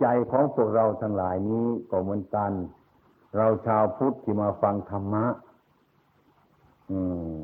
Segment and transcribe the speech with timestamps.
[0.00, 2.50] ใจของพวกเราทั้งหลายนี้ก็เหมือนกัน
[3.36, 5.26] เราชาวพุทธที่มาฟังธรรมะ
[6.90, 6.98] อื
[7.38, 7.40] ม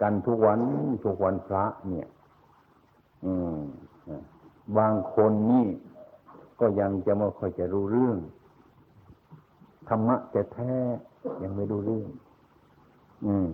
[0.00, 0.60] กันทุกวัน
[1.04, 2.08] ทุกวันพระเนี่ย
[3.24, 3.58] อืม
[4.78, 5.66] บางคนนี่
[6.60, 8.18] ก็ยังจะไม่ค่อยจะรู้เรื่อง
[9.88, 10.74] ธรรมะจะแท้
[11.42, 12.08] ยังไม่รู้เรื่อง
[13.26, 13.46] อืม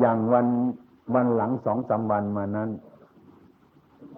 [0.00, 0.46] อย่างวัน
[1.14, 2.70] วันหลังสองสาวันมานั้น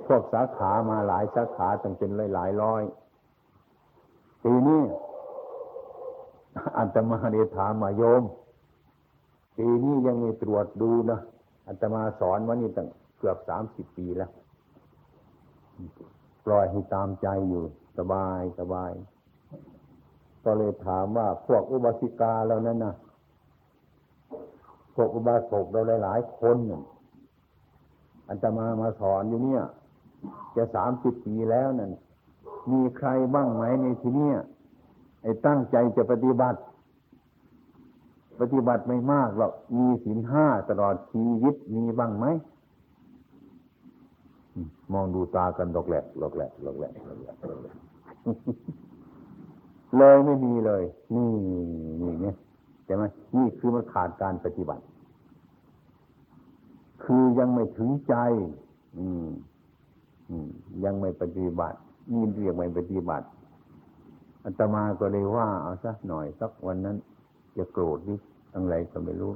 [0.07, 2.83] พวกสาขามาหลายสาขาตั้งเป็นหลายหลายร้อย
[4.45, 4.83] ปีนี้
[6.79, 8.23] อัตมาเดถามมาโยม
[9.57, 11.21] ปีนี้ยังมีตรวจดูนะ
[11.69, 14.31] อัตมาสอนวันนี้ตั้งเกือบสามสิบปีแล้ว
[16.45, 17.63] ปล่อยให้ตามใจอยู่
[17.99, 18.91] สบายสบาย
[20.45, 22.95] ก็เลยถามว่าพวกอุบาสิกาเรานั้นนะ
[24.95, 26.57] พวกอุบาสกเราหลายๆคน
[28.27, 29.63] อันจะมามาสอนอยู่เนี่ย
[30.57, 31.91] จะสามสิบปีแล้วนั่น
[32.73, 34.31] มีใครบ้างไหมในที่นี้
[35.23, 36.61] ไอ้ตั้งใจจะปฏิบัติ
[38.41, 42.27] ปฏิบัติไม่มากหรอกมีศีลห้าตลอดชีวิตมีบ้างไหม
[44.93, 47.37] มองดูตากันหลอกแหลกหลอกแหลกหลอกแหลกหลอกแหลก
[49.99, 50.83] เลยไม่มีเลย
[51.15, 51.31] นี่
[52.01, 52.37] นี่เนี่ย
[52.85, 53.05] ใช่ไหม
[53.37, 54.85] นี่คือมันขาดการปฏิบัติ
[57.05, 58.15] คือยังไม่ถึงใจ
[58.99, 59.29] อืม
[60.85, 61.79] ยังไม่ปฏิบัติ
[62.13, 63.27] นี่เรียกไม่ปฏิบัติ
[64.45, 66.97] อาตมาก็เลยว่าเอาสักหน่อยสักวันนั้น
[67.57, 68.15] จะโกรธดิ
[68.55, 69.33] อะไรก็ไม่รู้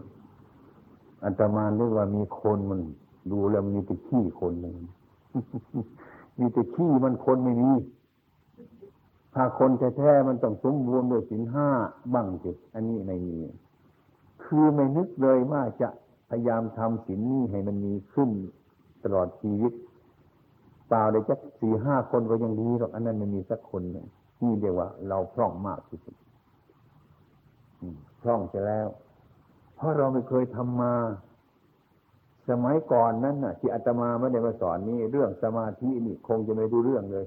[1.25, 2.81] อาตมาเรียกว่ามีคนมัน
[3.31, 4.77] ดูแล้วมีแต่ขี้คนหนึ่ง
[6.39, 7.73] มีแต่ขี้มันคนไม่มี
[9.35, 11.69] ถ้าคนแท้ๆมันต้องสมบูรณ์ด้วยสินห้า
[12.15, 13.39] บ้างสิอันนี้ไม่มี
[14.45, 15.89] คือไม่นึกเลยว่าจะ
[16.31, 18.31] พยายามทำสินนี้ให้มันมีขึ้น
[19.05, 19.73] ตลอดชีวิต
[20.93, 24.07] ปล่าเลยจักสี่ห้าคนก็ยังดีหรอกอันนั้นไม่มีสักคนหนึ่ง
[24.43, 26.17] นี่เรียกว่า เราพร่องมากที่สุด
[28.23, 28.89] พร่องจะแล้ว
[29.77, 30.95] เพราะเราไม่เคยทำมา
[32.49, 37.27] สมัยก่อนนั้นน่ะ ที่อาตมาไม่ได้มาสอนนี่เรื่องสมาธินี่คงจะไม่รู้เรื่องเลย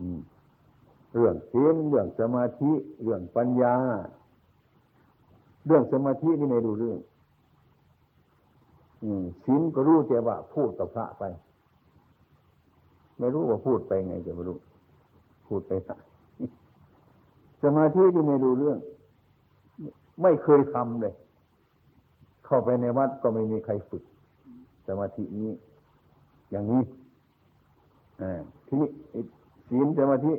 [0.00, 0.20] อืม
[1.14, 2.72] เรื่องเสียงเรื่องสมาธิ
[3.02, 3.76] เรื่องปัญญา
[5.66, 6.98] เรื่องสมาธินี่ไม่รู้เรื่อง
[9.04, 11.22] อืมศีลก็รู้แต่ว่าพูดกับพระไป
[13.18, 14.58] ไม่รู้ว่าพูดไปไงจะไม่รู้
[15.48, 15.98] พูดไปสัก
[17.62, 18.78] สมาธิที่ไม่รู้เรื่อง
[20.22, 21.14] ไม่เคยทำเลย
[22.46, 24.02] เข้าไปในวัดก็ไม่มีใครฝึก
[24.86, 25.52] สมาธินี้
[26.50, 26.82] อย่างนี้
[28.22, 28.24] อ
[28.66, 28.88] ทีนี้
[29.68, 30.32] ศีลสมาธิ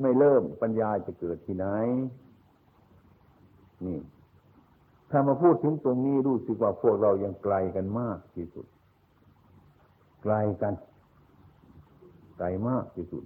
[0.00, 1.66] ไม่เริ่มปัญญาจะเกิดที่ไหน
[3.86, 3.98] นี่
[5.10, 8.66] ถ้ามาพูดถึงตรงนี้รู้สึกว่าพวกเรายังไกลกันมากที่สุด
[10.22, 10.74] ไกลกัน
[12.38, 13.22] ไกลมากที่สุด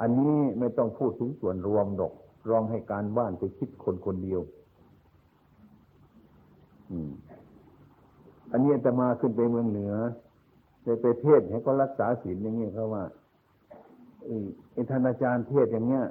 [0.00, 2.12] อันนี้ไม่ต้องพูดถึงส่วนรวมดอก
[2.50, 4.40] รองให้การบ้านไปคิดคนคนเดียว
[6.90, 7.10] อืม
[8.52, 9.94] อันนี้จะมาขึ้นไปเมืองเหนือ
[10.82, 13.04] ไปไปเทศให้ก็รักษาศีลอย่างนี้เขาว่า
[14.72, 16.04] ไอ้ท่านอาจารย์เทศอย่างเนี้ย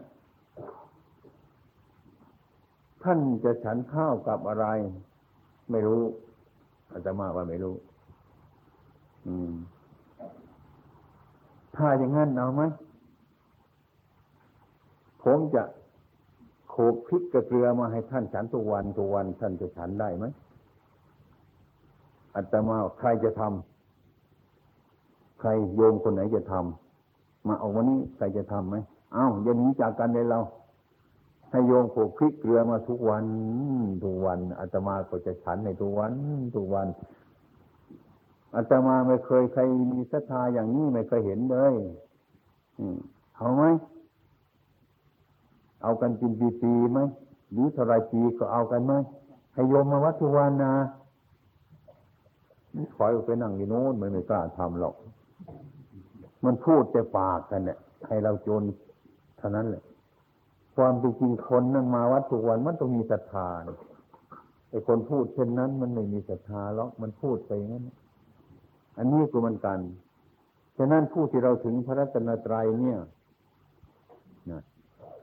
[3.04, 4.66] ท่านจะฉันข้าวกับอะไร
[5.72, 6.02] ไม่รู้
[6.92, 7.76] อาจจะมาว่าไม่รู้
[9.28, 9.54] อืม
[11.80, 12.64] ถ้าอย่างนั้นเอาไหม
[15.24, 15.64] ผมจะ
[16.70, 20.26] โขกพริกกระเกลือมาให้ท่านฉันทุกวันทุกวันท่านจะฉันได้ไหม
[22.36, 28.76] อาตมาใครจะทำใครโยมคนไหนจะทำมาเอาวันนี้ใครจะทำไหม
[29.16, 30.40] อ้าวอย่าหนีจากกันเลยเรา
[31.52, 33.26] ให้โยมโขกพริกเกลือมาทุกวัน
[34.04, 36.12] ทุกวันอาตมาก็จะฉันในทุกวัน
[36.56, 36.88] ทุกวัน
[38.56, 39.62] อาตมาไม่เคยใคร
[39.92, 41.74] มีศรัทธาอย่างนี้ไม่เคยเห็นเลย
[43.38, 43.64] เอาไหม
[45.82, 47.00] เอากันกินปีๆไหม
[47.52, 48.94] หรือเท่าไรปีก็เอากันไหม
[49.54, 50.76] ให้โยมมาวัดทุกวันนะ
[52.96, 54.96] ถอยออกไปนั่งอยู่โน้นมันไม่กล้าทำหรอก
[56.46, 58.64] มันพูดแต่ปากกันเนี่ยให้เราจน
[59.38, 59.84] เท่านั้นแหละ
[60.76, 63.48] ความจริงคนนั่งมาวัดทุกวันมันต้องมีศรัทธา
[64.70, 67.84] ไอ้คนพูดเช่นนั้น มันไม่มีศรัทธาหรอกมันพูดไปงั้น
[69.00, 69.80] อันนี้ก็มันกัน
[70.78, 73.00] ฉะนั้นผู้ที่เราถึงพระรัตนตรัยเนี่ย
[74.52, 74.62] นะ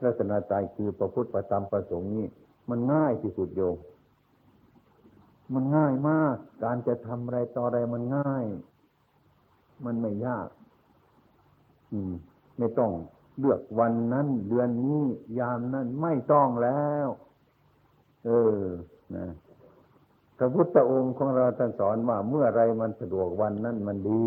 [0.03, 2.27] รัตนตรัยคือประพุทธประธรรมประสงค์นี่
[2.69, 3.75] มันง่ายที่สุดโยม
[5.53, 8.45] มันง่ายมาก การจะทำอะไรต่ออะไรมันง่าย
[9.85, 10.47] มันไม่ยาก
[11.91, 12.13] อืม
[12.57, 12.91] ไม่ต้อง
[13.39, 15.03] เลือกวันนั้นเดือนนี้
[15.39, 17.07] ยามนั้นไม่ต้องแล้ว
[18.25, 18.61] เออ
[19.15, 19.25] นะ
[20.37, 24.25] พระพุทธองค์ของเราท่านสอนว่าเมื่อไรมันสะดวกวันนั้นมันดี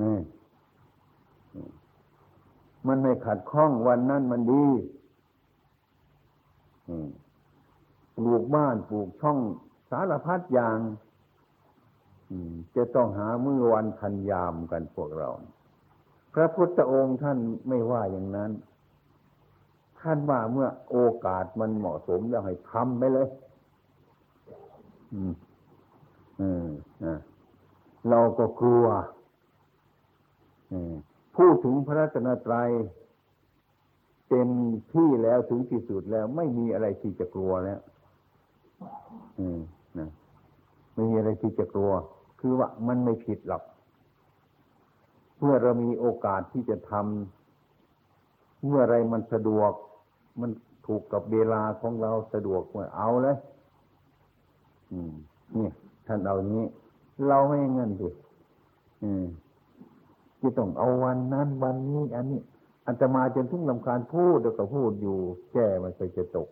[0.00, 0.18] นี่
[2.86, 4.66] มันไม่ขัดข้องวันนั้นมันดี
[8.16, 9.38] ปลูกบ้านปลูกช่อง
[9.90, 10.78] สารพัดอย่าง
[12.76, 15.28] จะต้องหาเมื้อวันทันยามกันพวกเรา
[16.34, 17.38] พระพุทธองค์ท่าน
[17.68, 18.50] ไม่ว่าอย่างนั้น
[20.00, 23.28] ท่านว่าเมื่อโอกาสมันเหมาะสมแล้วให้ทำไปเลย
[28.10, 28.84] เราก็กลัว
[31.36, 32.70] พูดถึงพระรัตนตรัย
[34.28, 34.48] เต็ม
[34.92, 37.80] ที่แล้วถึงที่สุดแล้ว ไม่มีอะไรที่จะกลัวแล้ว
[39.98, 40.10] นะ
[40.94, 41.92] ไม่มีอะไรที่จะกลัว
[42.40, 43.62] คือว่ามันไม่ผิดหรอก
[45.40, 49.72] เมื่อเรามีโอกาสที่จะทำเมื่อไรมันสะดวก
[50.40, 50.50] มัน
[50.86, 53.36] ถูกกับเวลาของเราสะดวกเมื่อเอาเลย
[55.56, 55.68] นี่
[56.06, 56.64] ท่านเอางนี้
[57.28, 58.08] เราไม่เงินดิ
[59.02, 59.24] อืม
[60.40, 62.40] จะต้องเอาวันนั้นวันนี้อันนี้
[62.86, 65.16] อันจะมาจนถึงลำคาญพูดแล้วก็พูดอยู่
[65.52, 66.48] แก้มันเคยจะตก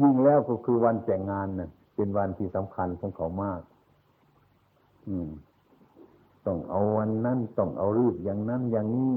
[0.00, 3.60] ยิ่งแล้วก็คือวันแต่งงานน่ะ เป็นวันที่สำคัญของเขามาก
[5.08, 5.28] อืม
[6.46, 9.14] ต้องเอาวันนั้นต้องเอารูปอย่างนั้นอย่างนี้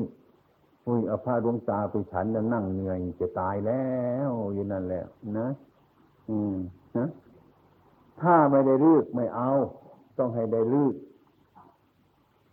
[0.86, 3.86] อุ้ยเอาผ้าดวงตาไปฉันแล้วนั่งเหนื่อยจะตายแล้
[4.30, 5.04] วอยู่นั่นแหละ
[5.38, 5.48] นะ
[6.30, 6.56] อืม
[6.98, 7.10] นะ
[8.22, 9.52] ถ้าไม่ได้รูปไม่เอา
[10.18, 10.94] ต้องให้ได้รูป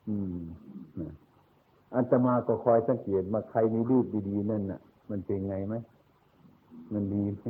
[0.09, 0.37] อืม
[1.95, 4.81] อันตมาก็คอยสังเกตมาใครมีรูปดีๆนั่นน่ะ
[5.11, 5.75] มันเป็นไงไหม
[6.93, 7.43] มันดีไหม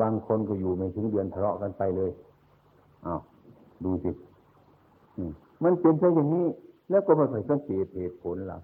[0.00, 2.10] บางคนก็อยู่ไม่ถึงเดือนทะเลาะกันไปเลย
[3.06, 3.20] อ้าว
[3.84, 4.10] ดูสิ
[5.64, 6.46] มันเป็นแค่อย่างนี้
[6.90, 8.62] แล้วก็ม่เคยสังเกตเหตุผลหรอก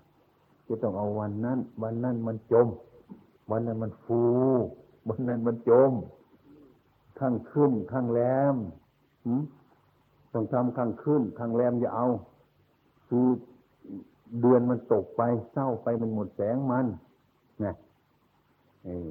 [0.67, 2.69] จะต้องเอาวันนั้น วันนั้นมันจม
[3.51, 4.23] วันนั้นมันฟู
[5.09, 5.93] วันนั้นมันจม
[7.20, 8.20] ข้างขึ้นข้างแร
[8.55, 8.56] ม
[10.32, 12.09] ต้องทำข้างขึ้นข้างแรมอย่าเอา
[13.09, 13.26] คือ
[14.41, 15.23] เดือนมันตกไป
[15.53, 16.87] เศร้าไปมันหมดแสงมัน
[17.65, 17.75] นะ
[18.85, 19.11] เออ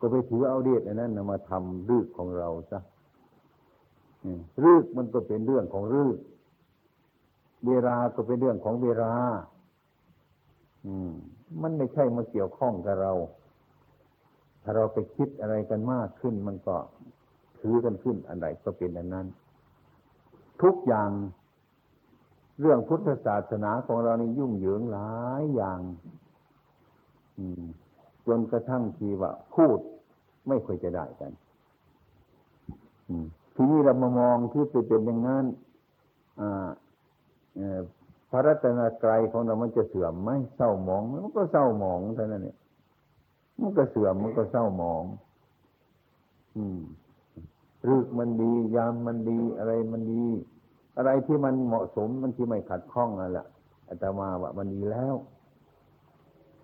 [0.00, 2.78] ก็ไปถือเอาเดชอันนั้นนะมาทำรืกของเราซะ
[4.64, 6.18] รืกมันก็เป็นเรื่องของรืก
[7.68, 9.12] เวลาก็เป็นเรื่องของเวลา
[10.86, 11.12] อืม
[11.62, 13.12] มันไม่ใช่มาเกี่ยวข้องกับเรา
[14.64, 16.76] ถ้าเราไปคิดอะไรกันมากขึ้น มันก็
[17.60, 19.26] ถือกันขึ้นอันใดก็เป็นอันนั้น
[20.62, 21.10] ทุกอย่าง
[22.60, 25.80] เรื่องพุทธศาสนาของเรานี่ยุ่งเหยิงหลายอย่าง
[28.26, 29.78] จนกระทั่งทีว่าพูด
[30.48, 31.32] ไม่ค่อยจะได้กัน
[33.54, 35.44] ทีนี้เรามามองที่ไปเป็นอย่างนั้น
[38.30, 42.56] พระรัตนตรัยของเรามันจะเสื่อมไหมเศร้าหมองมันก็เศร้าหมองเท่านั้นเนี่ย
[43.60, 45.04] มันก็เสื่อมมันก็เศร้าหมอง
[46.56, 46.80] อืม
[47.88, 50.24] รึกมันดี ยามมันดีอะไรมันดี
[50.96, 53.46] อะไรที่มันเหมาะสมมันที่ไม่ขัดข้องนั่นแหละ
[53.88, 55.14] อาตมาว่ามันดีแล้ว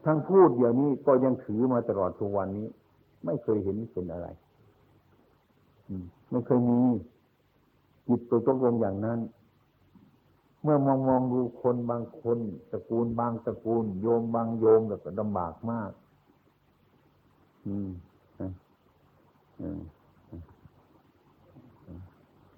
[0.05, 2.69] ทั้งพูดเดี๋ยวนี้ก็ยังถือมาตลอดทุกวันนี้
[3.25, 4.27] ไม่เคยเห็นเป็นอะไร
[6.31, 6.81] ไม่เคยมี
[8.09, 9.19] จิตตัวตกลงอย่างนั้น
[10.63, 12.39] เมื่อมองมองดูคนบางคน
[12.71, 15.91] ตระกูลบางตระกูล โยมบางโยมแบบลำบากมาก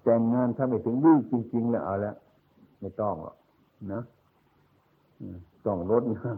[0.03, 2.13] แต่งงานถ้าไม่ถึงดื้อจริง ๆ แล้วเอาละ
[2.79, 3.37] ไม่ต้องหรอก
[3.93, 4.01] นะ
[5.65, 6.35] ต้องลดนะ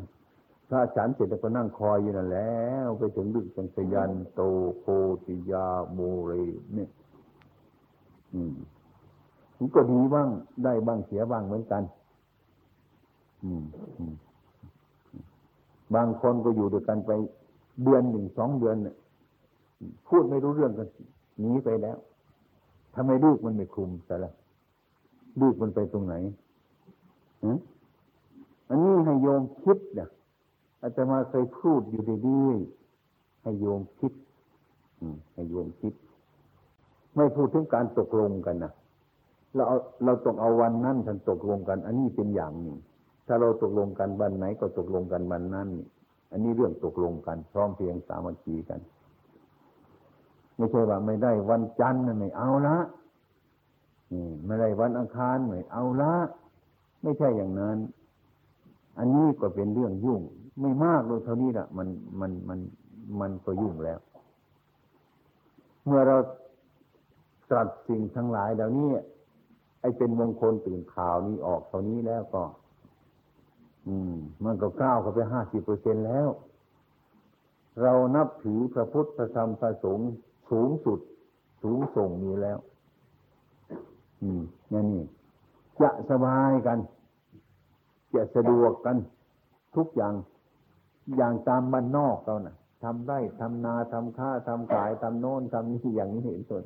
[0.69, 4.41] ถ้าฉันเสร็จแล้วก็นั่งคอยอยู่นั่นแล้วไปถึงดึกจังสยันโต
[4.79, 4.85] โค
[5.25, 6.31] ติยาโมเร
[6.73, 6.89] เนี่ย
[8.33, 8.55] อืม
[9.57, 10.27] มันก็ดีบ้าง
[10.63, 11.83] ได้บ้างเสียบ้างเหมือนกัน
[13.43, 13.63] อืม
[15.95, 17.11] บางคนก็อยู่ด้วยกันไป
[17.83, 18.95] เดือนหนึ่งสองเดือนเนี่ย
[20.07, 20.87] พูดไม่รู้เรื่องกัน
[21.39, 21.97] หนีไปแล้ว
[22.95, 24.31] ทำไมลูกมันไม่คุมแต่ละ
[25.41, 26.15] ลูกมันไปตรงไหน
[28.69, 30.09] อันนี้ให้โยมคิดเนี่ย
[30.81, 34.13] อาจารมาเคยพูดอยู่ดีๆให้โยมคิด
[35.33, 35.93] ให้โยมคิด
[37.15, 38.71] ไม่พูดถึงการตกลงกันนะ
[39.55, 42.77] เราเอาเราต้องเอาวันนั้นท่านตกลงกัน อันนี้เป็นอย่างหนึ่ง
[43.27, 45.69] ถ้าเราตกลงกันวันไหนก็ตกลงกันวันนั้น
[46.35, 48.79] อันนี้เรื่องตกลงกัน พร้อมเพียงสามัคคีกัน
[50.55, 52.77] ไม่ใช่ว่าไม่ได้วันจันทร์ไม่เอาละ
[54.45, 56.13] ไม่ได้วันอังคารไม่เอาละ
[57.01, 57.77] ไม่ใช่อย่างนั้น
[58.97, 60.21] อันนี้ก็เป็นเรื่องยุ่ง
[60.61, 61.87] ไม่มากเลยเท่านี้ละมัน
[62.19, 62.59] มันมัน
[63.19, 63.99] มันก็ยุ่งแล้ว
[65.85, 66.17] เมื่อเรา
[67.49, 68.89] ตรัสสิ่งทั้งหลายเหล่านี้
[69.81, 72.43] ไอ้เป็นมงคลตื่นข่าวนี้ออกเท่านี้แล้วก็
[73.87, 74.13] อืม
[74.45, 76.27] มันก็ก้าวเข้าไปห้าสิบเปอร์เซ็นแล้ว
[77.81, 80.11] เรานับถือพระพุทธพระธรรมพระสงฆ์
[80.51, 80.99] สูงสุด
[81.63, 82.57] สูงส่งมีแล้ว
[84.21, 84.41] อืม
[84.73, 85.05] นั่นนี่
[85.81, 86.77] จะสบายกัน
[88.15, 88.97] จะสะดวกกัน
[89.75, 90.13] ทุกอย่าง
[91.17, 96.63] อย่างตามบ้านนอกเรานะ่ะทำไร่ทำนาทำค้าทำขายทำโน้นทำนี่อย่างนี้เห็นส่วน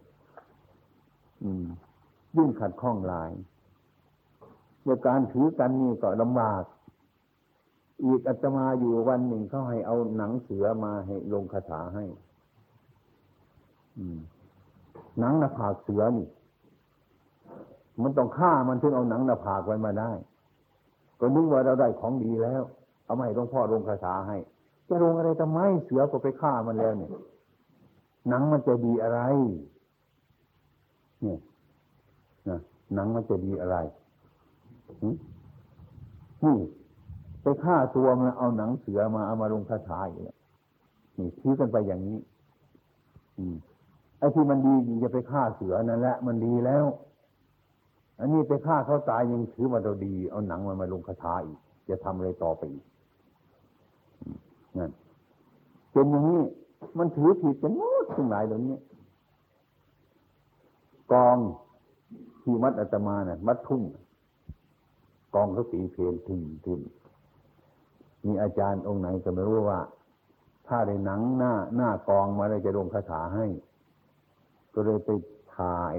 [2.37, 3.31] ยิ่งขัดข้องหลาย
[4.85, 6.63] ในการถือกันนี่ก็ลำบาก
[8.03, 12.05] อีกอาตมาอยู่วันหนึ่งเขาให้เอาหนังเสือมาให้ลงคาถาให้
[13.97, 14.19] อืม
[15.19, 16.27] หนังหน้าผากเสือนี่
[18.01, 20.11] มันต้องฆ่ามันถึงเอาหนังหน้าผากไว้มาได้
[21.19, 22.61] ก็นึกว่าเราได้ของดีแล้ว
[23.05, 24.37] เอามาให้หลวงพ่อลงคาถาให้
[24.87, 27.11] จะลงอะไรทำไมเสือก็ไปฆ่ามันแล้วเนี่ย
[28.29, 29.19] หนังมันจะดีอะไร
[31.21, 31.39] เนี่ย
[32.49, 32.59] นะ
[32.95, 33.77] หนังมันจะดีอะไร
[36.43, 36.55] นี่
[37.41, 40.37] ไปฆ่าตัวมาเอาหนังเสือมาเอามาลงคาถาอีกแล้ว
[41.17, 42.19] นี่ทิ้กันไปอย่างนี้
[43.37, 43.55] อืม
[44.19, 46.85] ไอ้ที่มันดีจะไปฆ่าเสือนั่นแหละมันดีแล้ว
[48.19, 52.85] อันนี้ไปฆ่าเขาตายยังถือว่าเราดี เอาหนังมันมาลงคาถาอีก จะทำอะไรต่อไปอีก
[54.77, 54.91] นั่น
[55.91, 56.41] เป็นอย่างนี้
[56.97, 58.77] มันถือผิดกันหมดทั้งหลายเหล่านี้
[61.11, 61.37] กอง
[62.41, 63.83] ที่วัดอาตมาเนี่ยวัดทุ่ง
[65.33, 66.79] กองเขาตีเพลนถึงถึง
[68.25, 69.79] มีอาจารย์องค์ไหนก็ไม่รู้ว่า
[70.67, 73.45] ถ้าได้หนังหน้าหน้ากองมาเลยจะลงคาถาให้
[74.73, 75.09] ก็เลยไป
[75.55, 75.95] ถ่าย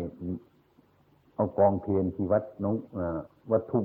[1.35, 2.99] เอากองเพียนที่วัดน้องอ
[3.51, 3.85] วัดทุ่ง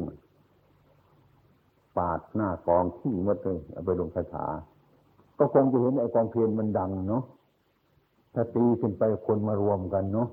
[1.98, 4.48] ปาดหน้ากองที่วัดเลยเอาไปลงคาถา
[5.38, 7.24] ก็คงจะเห็นไอ้กองเพียนมันดังเนาะ
[8.34, 10.27] ถ้าตีขึ้นไปคนมารวมกันเนาะ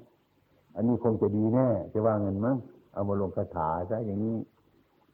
[0.74, 2.56] อันนี้คงจะดีแน่จะว่าเงินมั้ง
[2.92, 4.36] เอามาลงคาถาซะอย่างนี้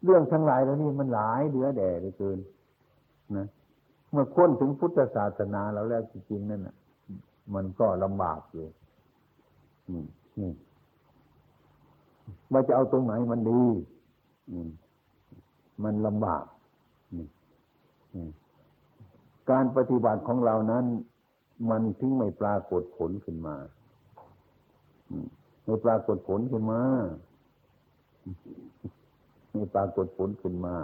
[0.05, 2.39] เรื่องทั้งหลายแล้วนี่มันหลายเหลือแด่เหลือเกิน
[3.37, 3.47] นะ
[4.11, 6.77] เมื่อค้นถึงพุทธศาสนาแล้วแล้วจริงๆนั่นน่ะ
[7.55, 8.67] มันก็ลำบากอยู่
[10.41, 10.53] นี่
[12.53, 13.63] ว่าจะเอาตรงไหนมันดี
[15.85, 16.45] มันลำบาก
[19.51, 20.85] การปฏิบัติของเรานั้น
[21.71, 23.57] มันถึงไม่ปรากฏผลขึ้นมา
[25.65, 26.81] ไม่ปรากฏผลขึ้นมา
[29.53, 30.75] ไม่ปรากฏผลขึ้นมา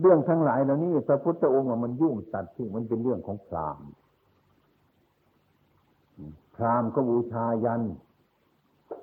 [0.00, 3.80] เรื่องทั้งหลายเหล่านี้พระพุทธองค์มันยุ่งตัดที่มันเป็นเรื่องของพราม
[6.54, 7.82] พรามก็บูชายัน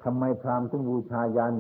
[0.04, 1.56] ทำไมพรามถึงบูชายัน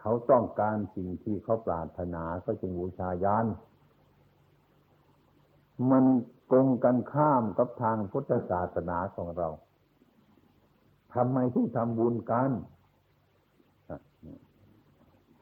[0.00, 3.46] เขาต้องการสิ่งที่เขาปรารถนาก็จึงบูชายัน
[5.90, 6.04] มัน
[6.50, 9.48] ตรงกันข้ามกับทางพุทธศาสนาของเรา
[11.14, 12.50] ทำไมถึงทำบุญกัน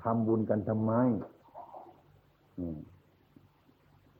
[0.02, 0.92] ทำบุญกันทำไม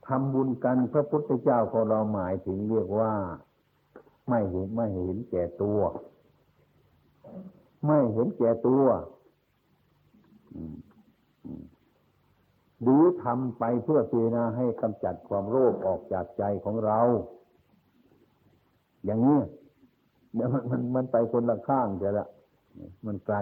[0.07, 3.13] ทำบุญกันพระพุทธเจ้าของเราหมายถึงเรียกว่า
[4.29, 5.81] ไม่เห็นไม่เห็นแก่ตัว
[7.87, 8.85] ไม่เห็นแก่ตัว
[12.83, 17.01] หรือทำไปเพื่อเจนาให้กำจัดความโลภออกจากใจของเรา
[19.05, 19.41] อย่างนี้
[20.35, 22.29] เดี๋ยวมันมันมันไปคนละข้างเดี๋ยวละ
[23.07, 23.37] มันไกล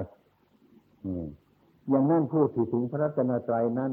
[1.89, 3.93] อย่างนั้นพูดถึงพระรัตนตรัยนั้น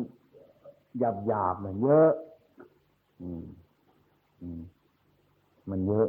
[0.98, 2.12] หยาบหยาบมันเยอะ
[5.70, 6.08] มันเยอะ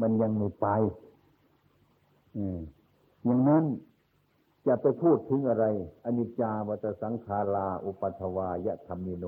[0.00, 0.66] มันยังไม่ไป
[3.24, 3.64] อย่างนั้น
[4.66, 5.64] จะไปพูดถึงอะไร
[6.04, 9.26] อนิจจาวัตสังขาราอุปัทวายะธรรมิโน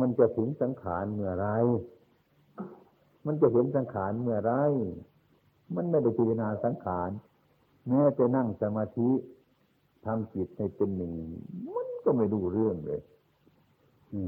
[0.00, 1.46] มันจะถึงสังขารเมื่อไร
[3.26, 4.52] มันจะเห็นสังขารเมื่อไร
[5.74, 7.10] มันไม่ได้พิจารณาสังขาร
[7.88, 9.10] แม้จะนั่งสมาธิ
[10.04, 11.12] ทำจิตให้เป็นหนึ่ง
[11.74, 13.00] มันก็ไม่ดูเรื่องเลย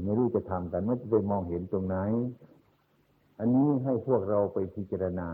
[0.03, 1.97] ไม่รู้จะทำกันไม่จะไปมองเห็นตรงไหน
[3.39, 5.29] อันนี้ให้พวกเราไปพิจารณา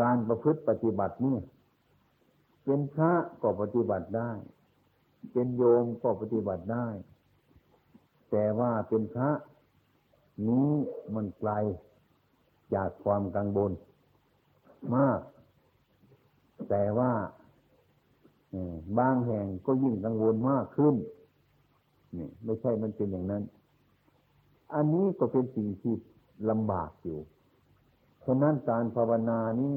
[0.00, 1.38] การประพฤติปฏิบัตินี่
[2.64, 4.30] เป็นพระก็ปฏิบัติได้
[5.32, 6.86] เป็นโยมก็ปฏิบัติได้
[8.30, 9.30] แต่ว่าเป็นพระ
[10.48, 10.70] นี้
[11.14, 11.50] มันไกล
[12.74, 13.72] จากความกังวล
[14.96, 15.20] มาก
[16.68, 17.12] แต่ว่า
[18.98, 20.94] บางแห่งก็ยิ่งกังวลมากขึ้น
[22.18, 23.42] นี่ ไม่ใช่มันเป็นอย่างนั้น
[24.74, 25.94] อันนี้ก็เป็นสิ่งที่
[26.50, 27.18] ลำบากอยู่
[28.20, 29.76] เพราะนั้นการภาวนานี้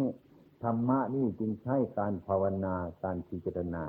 [0.63, 3.83] ธรรมะนี่จึงใช้การภาวนาการพิจารณา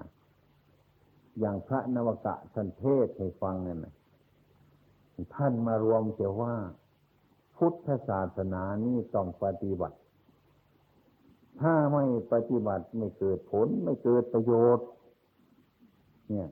[1.38, 3.86] อย่างพระนวกะท่านเทศให้ฟังนั่น
[5.34, 6.54] ท่านมารวมเสียว่า
[7.56, 9.98] พุทธศาสนานี่ต้องปฏิบัติ
[11.60, 14.86] ถ้าไม่ปฏิบัติไม่เกิดผลไม่เกิดประโยชน์
[16.28, 16.48] เนี่ย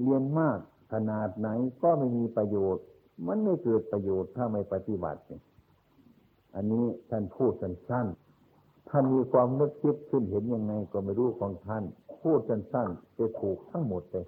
[0.00, 0.58] เรียนมาก
[0.92, 1.48] ขนาดไหน
[1.82, 2.84] ก็ไม่มีประโยชน์
[3.26, 5.20] มันไม่เกิดประโยชน์ถ้าไม่ปฏิบัติ
[6.54, 11.84] อันนี้ท่านพูดสั้นๆท่านมีความนึกคิดขึ้นเห็นยังไงก็ไม่รู้ของท่าน
[12.22, 14.26] พูดสั้นๆจะถูกทั้งหมดเลย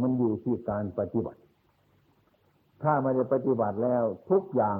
[0.00, 1.40] มันอยู่ที่การปฏิบัติ
[2.82, 4.78] ถ้าไม่ได้ปฏิบัติแล้วทุกอย่าง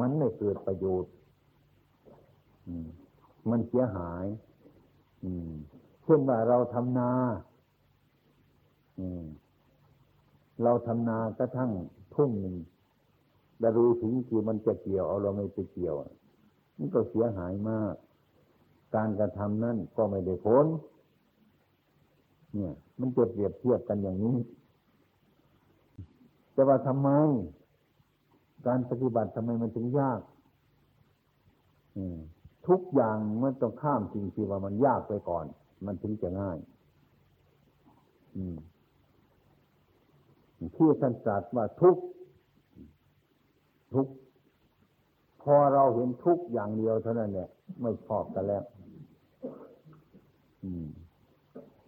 [0.00, 1.12] มันไม่เกิดประโยชน์
[3.50, 4.24] มันเสียหาย
[5.24, 5.52] อืม
[6.10, 7.10] ช่นว่าเราทำนา
[10.62, 11.70] เราทำนากระทั่ง
[12.14, 12.56] ทุ่งหนึ่ง
[13.58, 15.94] แต่รู้ถึงคือมันจะเกี่ยวเอาเราไม่ไปเกี่ยว
[16.78, 17.94] มันก็เสียหายมาก
[18.96, 20.66] การกระทำนั่นก็ไม่ได้ผล
[22.54, 24.36] เนี่ย มันจะเปรียบเทียบกันอย่างนี้
[26.52, 27.08] แต่ว่าทำไม
[28.66, 30.20] การปฏิบัติทำไมมันถึงยาก
[32.68, 35.46] ทุกอย่างมันต้องข้ามสิ่งที่ว่ามันยากไปก่อน
[35.84, 36.58] มันถึงจะง่าย
[38.36, 38.56] อืม
[40.76, 42.02] ที่ท่านตรัสว่าทุกข์
[43.94, 44.12] ทุกข์
[45.42, 47.48] พอเราเห็นทุกข์อย่างเดียวเท่านั้นเนี่ย
[47.82, 48.62] ไม่ชอบกันแล้ว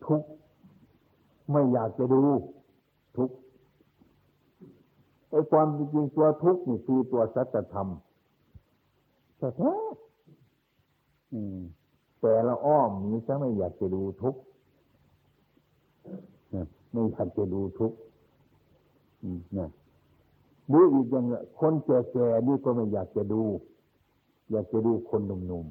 [0.06, 0.28] ทุกข์
[1.52, 2.22] ไม่อยากจะดู
[3.16, 3.36] ทุกข์
[5.30, 7.88] ไอ้ความจริงตัวทุกข์นี่คือตัวสัจธรรม
[9.38, 9.72] แต่แท้
[11.32, 11.58] อืม
[12.22, 14.40] แต่ละอ้อมนี้จะไม่อยากจะดูทุกข์
[16.92, 17.98] ไม่อยากจะดูทุกข์
[19.58, 19.70] นะ
[20.68, 21.24] หรืออีกอย่าง
[21.60, 23.42] คนแก่ๆนี่ก็ไม่อยากจะดู
[24.50, 25.66] อยากจะดูคนหนุ่ม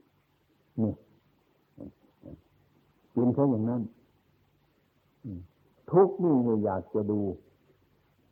[0.00, 0.92] ๆนี่
[3.12, 3.82] เป็นเขาอย่างนั้น
[5.92, 7.20] ทุกนี่ไม่อยากจะดู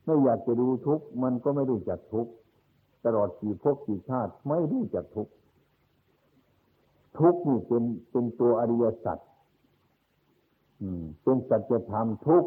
[0.05, 2.27] ไม่อยากจะดูทุกมันก็ไม่รู้จักทุก
[3.05, 5.29] ตลอดกี่พกี่ชาติไม่รู้จักทุก
[7.19, 9.19] ทุกนี่เป็นเป็นตัวอริยสัจ
[11.23, 12.45] เป็นสัจธรรมทุก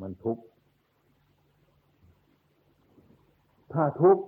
[0.00, 0.42] มันทุกข์
[3.72, 4.24] ถ้าทุกข์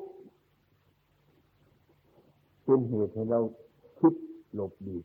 [2.65, 3.41] เป็นเหตุให้เรา
[3.99, 4.15] คิด
[4.55, 4.97] หลบดี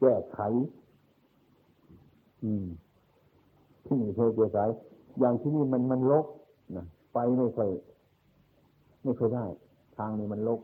[0.00, 0.40] แก้ไข
[2.44, 2.66] อืม
[3.84, 4.58] ที่นี่เธอแก้ไข
[5.20, 6.26] อย่างที่นี่มันมันลก
[6.76, 7.70] นะไปไม่ค่อย
[9.02, 9.44] ไม่ค่อยได้
[9.96, 10.60] ทางนี้มันลก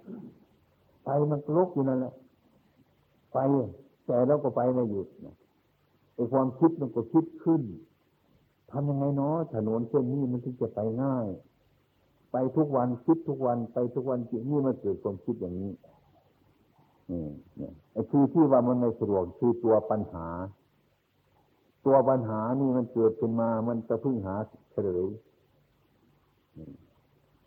[1.33, 2.15] มันลกอยู่นั่นแหละ
[3.33, 3.39] ไป
[4.07, 5.09] แต่เราก็ไปไม่หยุด
[6.15, 7.63] ไอ้ความคิดมันก็คิดขึ้น
[8.71, 11.27] ทำยังไงเนาะถนนเส้นนี้มันถึงจะไปง่าย
[12.33, 15.73] ไปทุกวันคิดทุกวันไปทุกวันจิตนี่มันเกิดความคิดอย่างนี้
[17.11, 17.25] นี่
[17.57, 20.27] เนี่ยไอ้ที่ที่ว่ามันไม่สะดวกคือตัวปัญหา
[21.87, 24.35] ตัวปัญหานี่มันเกิดขึ้นมา มันจะพึ่งหา
[24.73, 25.07] เฉลย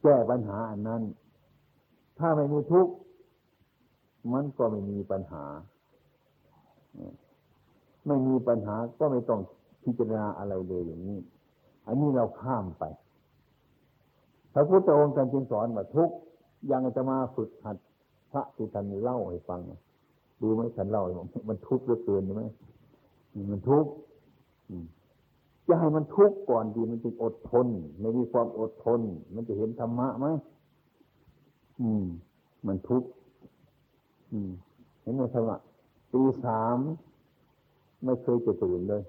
[0.01, 1.01] แก้ปัญหาอันนั้น
[2.19, 2.93] ถ้าไม่มีทุกข์
[4.31, 5.45] มันก็ไม่มีปัญหา
[8.07, 9.41] ไม่มีปัญหาก็ไม่ต้อง
[9.83, 11.19] พิจารณาอะไรเลยอย่างนี้
[11.87, 12.83] อันนี้เราข้ามไป
[14.53, 16.09] พระพุทธองค์ท่านจึงสอนว่าทุก
[16.71, 17.77] ยังจะมาฝึกหัด
[18.31, 19.61] พระที่ท่านเล่าให้ฟัง
[20.41, 21.03] ดูไหมท่านเล่า
[21.49, 22.43] มันทุกข์เหลือเกินใช่ไหม
[23.51, 23.91] มันทุกข์
[25.67, 27.67] จะให้มันทุกข์ก่อนดีมันจึงอดทน
[27.99, 28.99] ไม่มีความอดทน
[29.35, 30.27] มันจะเห็นธรรมะไหม
[31.81, 32.05] อืม
[32.67, 33.09] มันทุกข์
[35.01, 35.57] เห็นไหมธรรมะ
[36.13, 36.77] ตีสาม
[38.03, 39.03] ไม่เคยจะตื่นเลย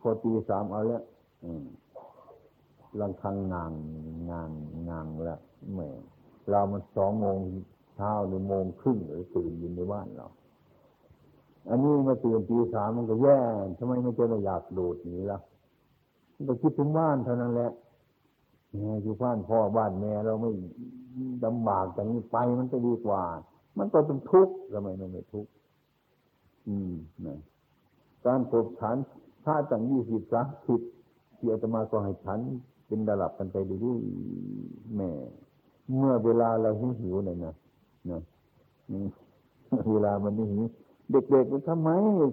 [0.00, 1.02] พอตีสามเอาแล้ว
[3.00, 3.72] ลังคังงาง
[4.30, 4.50] งาง
[4.88, 5.40] งางแล้ว
[5.74, 5.80] แหม
[6.48, 7.38] เรามันสองโมง
[7.94, 10.26] เช้าหรือโมงครึ่งหรือตื่นอยู่ในบ้านเรา
[11.68, 13.40] อันนี้มาตื่นตีสามมันก็แย่
[13.78, 15.38] ทำไมไม่เจะไม่อยากโดดหนีล่ะ
[16.34, 17.70] มันก็คิดถึงบ้านเท่านั้นแหละ
[18.70, 20.50] แม่อยู่บ้านพ่อบ้านแม่เราไม่
[21.44, 23.22] ลำบากอย่างนี้ไปมันจะดีกว่า
[23.78, 25.50] มันก็เป็นทุกข์ทำไมมันไม่ทุกข์
[26.68, 26.92] อืม
[27.26, 27.38] นะ
[28.26, 28.96] การกบฉัน
[29.44, 30.80] ถ้าจังยี่สิบสามสิบ
[31.38, 32.40] ที่อาตมาก็ให้ฉัน
[32.86, 35.10] เป็นระดับกันไปดูๆแม่
[35.96, 37.54] เมื่อเวลาเราหิวหิวเนี่ยนะ
[38.10, 38.20] นะ
[39.92, 40.62] เวลามันหิว
[41.10, 41.88] เด็กๆมันทำไม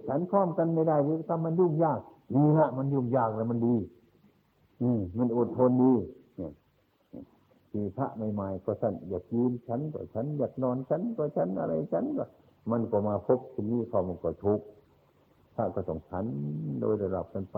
[0.08, 0.95] ฉันพร้อมกันไม่ได้
[1.30, 1.99] ทำมันยุ่งยาก
[2.36, 3.75] ดีฮะมันยุ่งยากแล้วมันดี
[4.82, 5.93] อืมมันอดทนดี
[7.71, 12.25] คือพระใหม่ๆก็ท่านอยากยืนฉันก็ฉันอยากนอนฉันก็ฉันอะไรฉันก็
[12.71, 14.65] มันก็มาพบที่นี่เขามันก็ทุกข์
[15.55, 16.25] พระก็ต้องฉัน
[16.79, 17.58] โดยระดับกันไป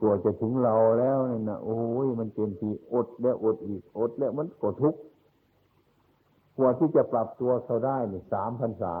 [0.00, 5.00] กลัวจะถึงเราแล้วนี่นะโอ้ยมันเต็มทีอดแล้วอดอีกอดแล้วมันก็ทุกข์
[6.56, 8.94] กลัวที่จะปรับตัวเขาได้เนี่ยสามพรรษา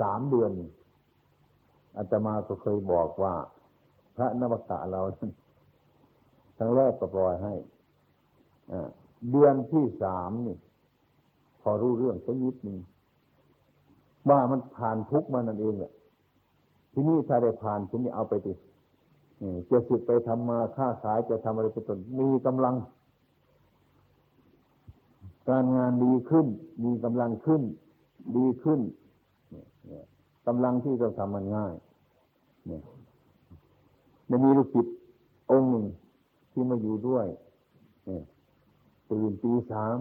[0.00, 0.50] สามเดือน
[1.96, 3.34] อาตมาก็เคยบอกว่า
[4.16, 5.00] พระนวกะเรา
[6.58, 7.54] ทั้งแรกก็ปล่อยให้
[8.72, 8.90] อ่า
[9.30, 10.56] เดือนที่สามนี่
[11.60, 12.78] พอรู้เรื่องสักนิดนึ่ง
[14.28, 15.92] ว่ามันผ่านทุกมานั่นเองแหละ
[16.92, 18.52] ที่นี่ถ้าได้ผ่านที่นี่เอาไปติ
[19.70, 22.74] จะสึกไปทำมาค้าขายจะทำอะไรเป็นต้นมีกำลัง
[25.48, 26.46] การงานดีขึ้น
[26.84, 27.62] มีกำลังขึ้น
[28.36, 28.80] ดีขึ้น
[29.50, 30.04] เนี่ยเนี่ย
[30.46, 31.74] กำลังที่เราทำมันง่าย
[32.66, 32.82] เนี่ย
[34.44, 34.96] มีลูกศิษย์
[35.50, 35.84] องค์หนึ่ง
[36.52, 37.26] ที่มาอยู่ด้วย
[38.06, 38.22] เนี่ย
[39.10, 39.98] ตื่นตีสาม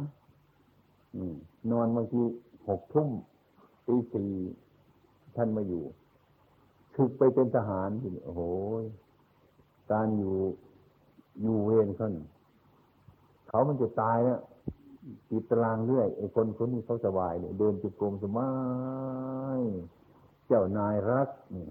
[1.16, 1.36] อืม
[1.72, 2.22] นอนบางที
[2.68, 3.10] หกทุ่ม
[3.88, 4.32] ตีสี่
[5.36, 5.84] ท่านมาอยู่
[6.96, 8.42] ถึกไปเป็นทหารทีนี้โอ้โห
[9.92, 10.36] การอยู่
[11.42, 12.14] อยู่เวรเขาน
[13.48, 14.40] เขามันจะตายแล้ว
[15.30, 18.52] ติดตารางเรื่อยไอ้คนคนนี้เขาสบายเนี่ยเดินจุกรมสบา
[19.58, 19.60] ย
[20.48, 21.68] เจ้านายรักนี่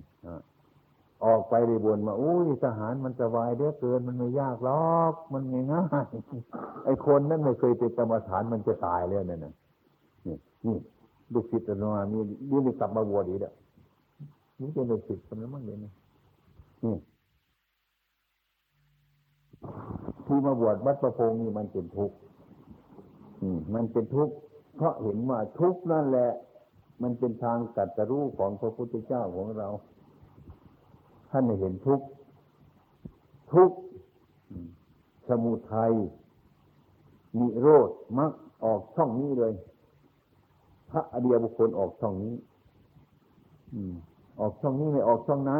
[1.25, 9.55] ออกไปได้บนมาอุ้ยทหารมันสบายเด้อเกินมันไม่ยากหรอก มันง่ายๆไอ้คนนั้นไม่เคยเป็นกรรมฐานมันจะตายแล้วนั่นน่ะ
[10.27, 10.77] นี่นี่
[11.33, 12.19] ลูกศิษย์อาตมามี
[12.51, 13.55] นี่นี่กลับมาบวชอีกแล้ว
[14.61, 15.93] นี่เป็นลูกศิษย์คนนั้นมั้งเลยนะ
[16.85, 16.97] นี่
[20.27, 22.17] ที่มาบวชวัดประพงศ์นี่มันเป็นทุกข์
[23.75, 24.35] มันเป็นทุกข์
[24.77, 26.31] เพราะเห็นว่าทุกข์นั่นแหละ
[27.03, 29.69] มันเป็นทางกัดสรู้ของพระพุทธเจ้าของเรา
[31.37, 32.07] ท่านไม่เห็นทุกข์
[33.53, 33.77] ทุกข์
[34.51, 34.69] อืม
[35.29, 35.93] สมุทัย
[37.39, 38.33] นิโรธมรรค
[38.65, 39.53] ออกช่องนี้เลย
[40.91, 42.35] พระอริยบุคคลออกช่องนี้
[44.41, 45.53] ออกช่องนี้ไม่ออกช่องไหน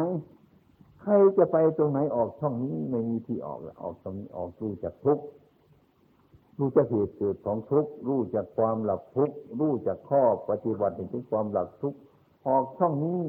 [1.01, 5.23] ใครจะไปตรงไหนออกช่องนี้ไม่มีที่ออกละออกช่องนี้ออกรู้จักทุกข์
[6.59, 11.97] รู้จักเหตุเกิดของทุกข์รู้จักความหลับทุกข์รู้จักข้อปฏิบัติถึงความหลับทุกข์
[12.47, 13.19] ออกช่องนี้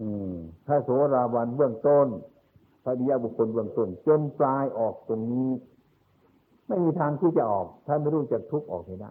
[0.00, 0.34] อืม
[0.66, 2.06] ถ้าโสราบันเบื้องต้น
[2.82, 5.50] พระอริยบุคคลเบื้องต้น จนปลายออกตรงนี้
[6.66, 9.10] ไม่มีทางที่จะออก ถ้าไม่รู้จักทุกข์ออกไม่ได้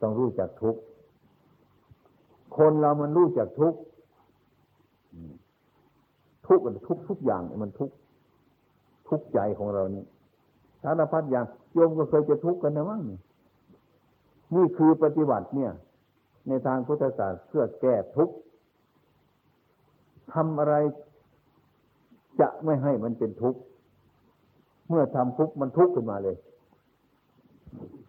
[0.00, 0.80] ต้องรู้จักทุกข์
[2.56, 3.78] คนเรามันรู้จักทุกข์
[6.46, 7.94] ทุกข์ทุกทุกอย่างมันทุกข์
[9.08, 10.04] ทุกใจของเรานี่
[10.82, 13.02] สารพัดอย่างโยมก็เคยจะทุกข์กันนะมั้ง
[14.54, 15.72] นี่คือปฏิบัติเนี่ย
[16.48, 18.34] ในทางพุทธศาสนาเพื่อแก้ทุกข์
[20.32, 20.74] ทำอะไร
[22.40, 23.60] จะไม่ให้มันเป็นทุกข์
[24.88, 26.36] เมื่อทำทุกข์มันทุกข์ขึ้นมาเลย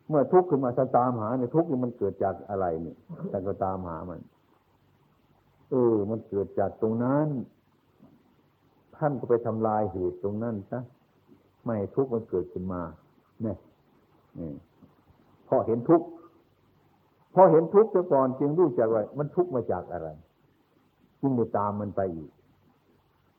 [0.10, 2.97] เมื่อทุกข์ขึ้นมาถ้าตามหาเนี่ยทุกข์นี่มันเกิดจากอะไรเนี่ย
[3.30, 4.19] แต่ก็ตามหามัน
[5.71, 7.28] เออ มันเกิดจากตรงนั้น
[8.97, 10.80] ท่านก็ไปทำลายเหตุตรงนั้นซะ
[11.65, 12.82] ไม่ทุกข์มันเกิดขึ้นมา
[13.41, 13.58] เนี่ย
[14.39, 14.51] นี่
[15.47, 16.08] พอเห็นทุกข์
[17.34, 20.08] พอเห็นทุกข์ซะก่อนจึงรู้จักว่ามันทุกข์มาจากอะไร
[21.25, 22.31] จึงไปตามมันไปอีก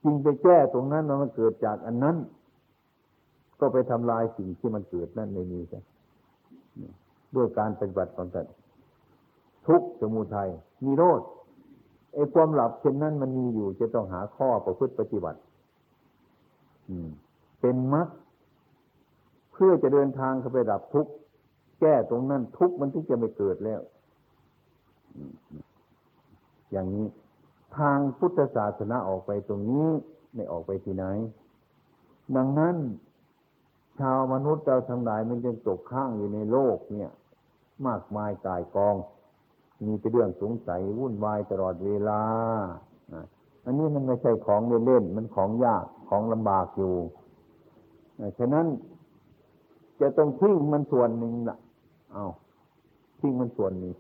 [0.02, 2.16] จึงไปแก้ตรงนั้นว่ามันเกิดจากอันนั้น
[3.60, 5.80] ก็ไปทำลายสิ่งที่มันเกิดนั่นไม่มีใช่
[7.34, 8.46] ด้วยการปฏิบัติของท่าน
[9.66, 10.48] ทุกสมุทัย
[10.84, 11.20] มีโรธ
[12.14, 15.40] ไอ้ความหลับเช่นนั้นมันมีอยู่ จะต้องหาข้อประพฤติปฏิบัติ
[16.88, 17.08] อืม
[17.60, 18.08] เป็นมรรค
[19.52, 21.12] เพื่อจะเดินทางเข้าไปดับทุกข์
[21.80, 23.80] แก้ตรงนั้นทุกข์มันที่จะไม่เกิดแล้ว
[26.72, 27.06] อย่างนี้
[27.78, 29.88] ทางพุทธศาสนาออกไปตรงนี้
[30.34, 31.04] ไม่ออกไปที่ไหน
[32.36, 32.76] ดังนั้น
[33.98, 37.10] ชาวมนุษย์เราทั้งหลายมันยังตกข้างอยู่ในโลกเนี่ย
[37.86, 38.96] มากมายกายกอง
[39.86, 42.22] มีแต่เรื่องสงสัยวุ่นวายตลอดเวลา
[43.64, 46.94] อันนี้มันไม่ใช่ของเล่นๆมันของยากของลำบากอยู่
[48.38, 48.66] ฉะนั้น
[50.00, 51.58] จะต้องทิ้งมันส่วนหนึ่งละ
[52.12, 52.26] เอา
[53.20, 53.94] ทิ้งมันส่วนนึ่ง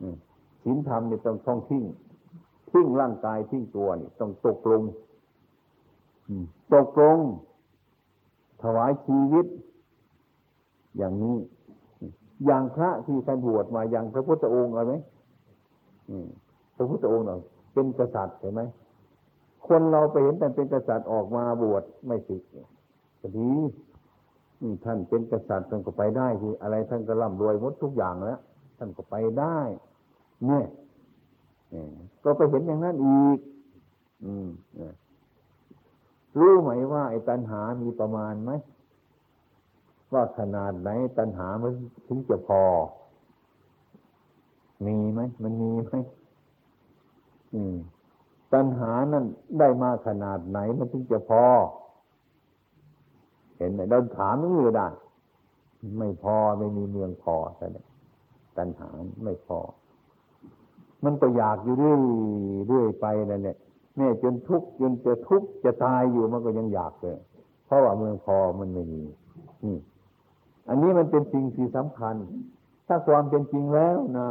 [0.00, 0.16] อืม
[0.62, 1.84] ศีลธรรมเนี่ยต้องต้องทิ้ง
[2.72, 4.82] ทิ้งร่างกายทิ้งตัวนี่ต้องตกลง
[6.74, 7.18] ตกลง
[8.62, 9.46] ถวายชีวิต
[10.96, 11.36] อย่างนี้
[12.46, 14.94] อย่างพระที่ท่านบวชมาอย่างพระพุทธองค์เอาไหม
[16.76, 17.40] พระพุทธองค์เนาะ
[17.72, 18.62] เป็นกษัตริย์เห็นไหม
[19.66, 22.36] คนเราไปเห็นแต่เป็นกษัตริย์ออกมาบวชไม่สิ
[23.20, 23.50] ก็ดี
[24.60, 28.40] อืมท่านเป็นกษัตริย์ท่านก็ไปได้ที่อะไรท่านก็ร่ำรวยหมดทุกอย่างแล้ว
[28.78, 29.58] ท่านก็ไปได้
[30.46, 30.66] เนี่ย
[32.24, 33.38] ก็ไปเห็นอย่างนั้นอีก
[34.24, 34.48] อืม
[36.38, 38.50] รู้ไหมว่าไอ้ตัณหามีประมาณไหม
[40.12, 41.72] ว่าขนาดไหนตัณหามัน
[42.06, 42.62] ถึงจะพอ
[44.86, 45.92] มีไหมมันมีไหม
[47.54, 47.76] อืม
[48.52, 49.24] ตัณหานั่น
[49.58, 51.44] ได้มาขนาดไหนมันถึงจะพอ
[53.58, 54.88] เห็นไหมเราถามนี่ได้
[55.98, 57.66] ไม่พอไม่มีเมืองพอแต่
[58.58, 58.88] ตัณหา
[59.24, 59.58] ไม่พอ
[61.04, 62.00] มันก็อยากอยู่เรื่อย
[62.66, 63.56] เรื่อยไปนั่นแหละ
[63.96, 67.18] แม่จนทุกข์จนจะทุกข์จะตายอยู่มันก็ยังอยากเลย
[67.66, 69.02] เพราะว่าเมืองพอมันไม่มี
[69.64, 69.78] นี่
[70.68, 72.16] อันนี้มันเป็นสิ่งที่สำคัญ
[72.86, 74.28] ถ้าความเป็นจริงแล้วนะ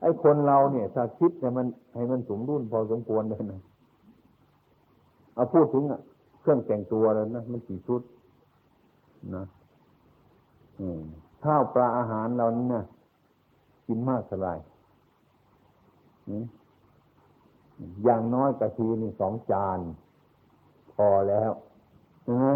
[0.00, 3.60] ไอ้คนเราเนี่ย ถ้าคิดเนี่มันให้มันสมดุลพอสมควรเลยนะ
[5.34, 6.00] เอาพูดถึงอะ
[6.40, 8.02] เครื่องแต่งตัวแล้วนะมันกี่ชุด
[9.34, 9.44] นะ
[10.80, 10.88] อื
[11.44, 12.84] ข้าวปลาอาหารเรานี่นะ
[13.86, 14.54] กินมากเท่าไหร่
[18.04, 19.78] อย่างน้อยกะทีนี่สองจาน
[20.94, 21.50] พอแล้ว
[22.22, 22.46] ใช่ไหม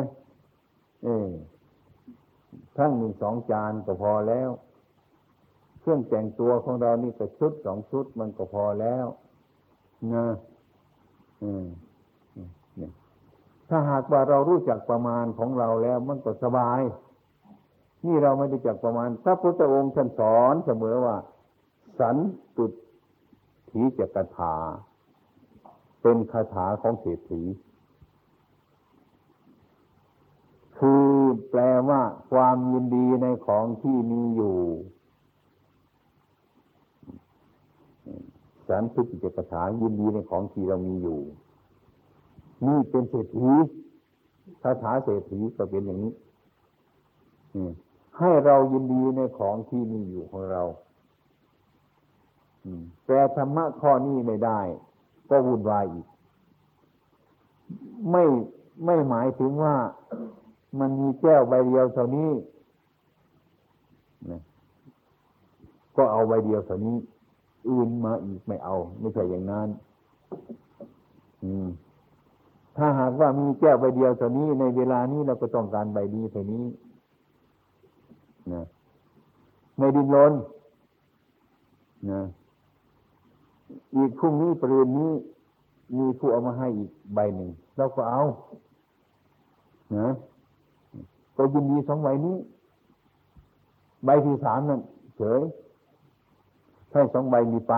[1.04, 1.28] เออ
[2.76, 4.50] ทั้งหนึ่งสองจานก็พอแล้ว
[5.80, 9.06] เครื่องแต่งตัวของเรานี่ก็ชุดสองชุดมันก็พอแล้ว
[10.14, 10.26] นะ
[11.42, 11.66] อืม
[13.68, 16.80] ถ้าหากว่าเรารู้จักประมาณของเราแล้ว มันก็สบาย
[18.06, 21.16] นี่เราไม่ได้จักประมาณพระพุทธองค์ท่านสอนเสมอว่า
[22.00, 22.16] สัน
[22.56, 22.64] ตุ
[23.72, 24.54] ถีจักถา
[26.02, 27.42] เป็นคาถาของเศรษฐี
[30.78, 31.08] คือ
[31.50, 34.58] แปลว่าความยินดีในของที่มีอยู่
[38.68, 41.20] สันตุจิจกถายินดีในของที่เรามีอยู่
[42.66, 43.50] นี่เป็นเศรษฐี
[44.62, 46.12] คาถาเศรษฐีก็เป็นอย่างนี้
[48.18, 50.62] ให้เรายินดีในของที่มีอยู่ของเรา
[53.06, 54.60] แต่ธรรมะข้อนี้ไม่ได้
[55.30, 56.06] ก็วุ่นวายอีก
[58.10, 58.24] ไม่
[58.84, 59.74] ไม่หมายถึงว่า
[60.80, 62.30] มันมีแก้วใบเดียวเท่านี้
[64.30, 64.40] นะ
[65.96, 66.96] ก็เอาใบเดียวเท่านี้
[67.68, 69.68] อื่นมาอีกไม่เอา ไม่ใช่อย่างนั้น
[72.76, 76.64] ถ้าหากว่ามีแก้วใบเดียวเท่านี้ในเวลานี้เราก็ต้องการใบนี้เท่านี้
[78.52, 78.64] นะ
[79.78, 80.32] ไม่ดิ้นรน
[82.10, 82.22] นะ
[83.96, 85.12] อีกพรุ่งนี้ปรืนนี้
[85.98, 88.22] มีผู้เอามาให้อีกใบหนึ่งเราก็เอา
[89.98, 90.08] นะ
[91.36, 92.36] ก็ยินดีสองใบนี้
[94.04, 94.80] ใบที่สามนั่น
[95.16, 95.42] เฉย
[96.90, 97.74] ใช่สองใบมีไป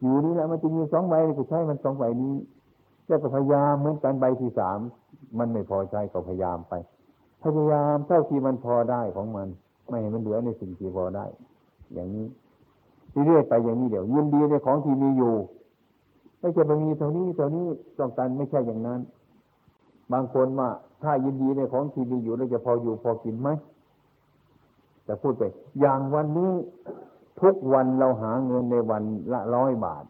[0.00, 2.34] อยู่นี่แหละมันจะมีสองใบก็ใช้มันสองใบนี้
[3.06, 4.78] แล้วก็พยายามเหมือนกันใบที่สาม
[5.38, 6.74] มันไม่พอใจก็พยายามไป
[7.42, 9.48] พยายามเท่าที่มันพอได้ของมัน
[9.88, 11.26] ไม่ให้มันเหลือในสิ่งที่พอได้
[11.94, 12.26] อย่างนี้
[13.26, 15.34] เรื่อยไปอย่างนี้เดี๋ยวยินดีในของที่มีอยู่
[16.40, 17.66] ไม่ใช่ไปมีเท่านี้เท่านี้
[17.98, 19.00] ต้องการไม่ใช่อย่างนั้น
[20.12, 20.70] บางคนว่า
[21.02, 23.48] ถ้ายินดีในของที่มีอยู่แล้วจะพออยู่พอกินไหม
[25.06, 25.42] จะพูดไป
[25.80, 26.52] อย่างวันนี้
[27.40, 30.04] ทุกวันเราหาเงินในวันละร้อยบาท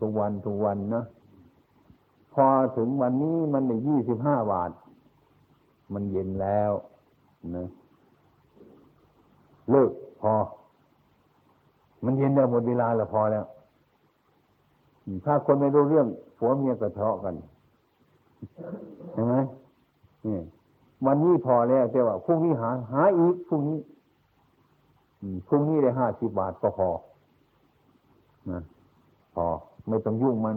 [0.00, 1.04] ทุกวันทุกวันนะ
[2.34, 4.70] พอถึงวันนี้มันได้ยี่สิบห้าบาท
[5.92, 6.72] มันเย็นแล้ว
[7.56, 7.68] นะ
[9.70, 10.34] เลิกพอ
[12.04, 13.44] มันเย็นแล้วหมดเวลาแล้วพอแล้ว
[15.24, 16.06] ถ้าคนไม่รู้เรื่อง
[16.38, 17.34] ผัวเมียก็ทะเลาะกัน
[19.12, 19.34] ใช่ไหม
[20.26, 20.38] นี่
[21.06, 23.78] วันนี้พอแล้วแต่ว่าพรุ่งนี้หา หาอีกพรุ่งนี้
[25.48, 26.88] พรุ่งนี้ได้ห้าสิบบาทก็พอ
[28.50, 28.62] นะ
[29.34, 29.46] พอ
[29.88, 30.56] ไม่ต้องยุ่งมัน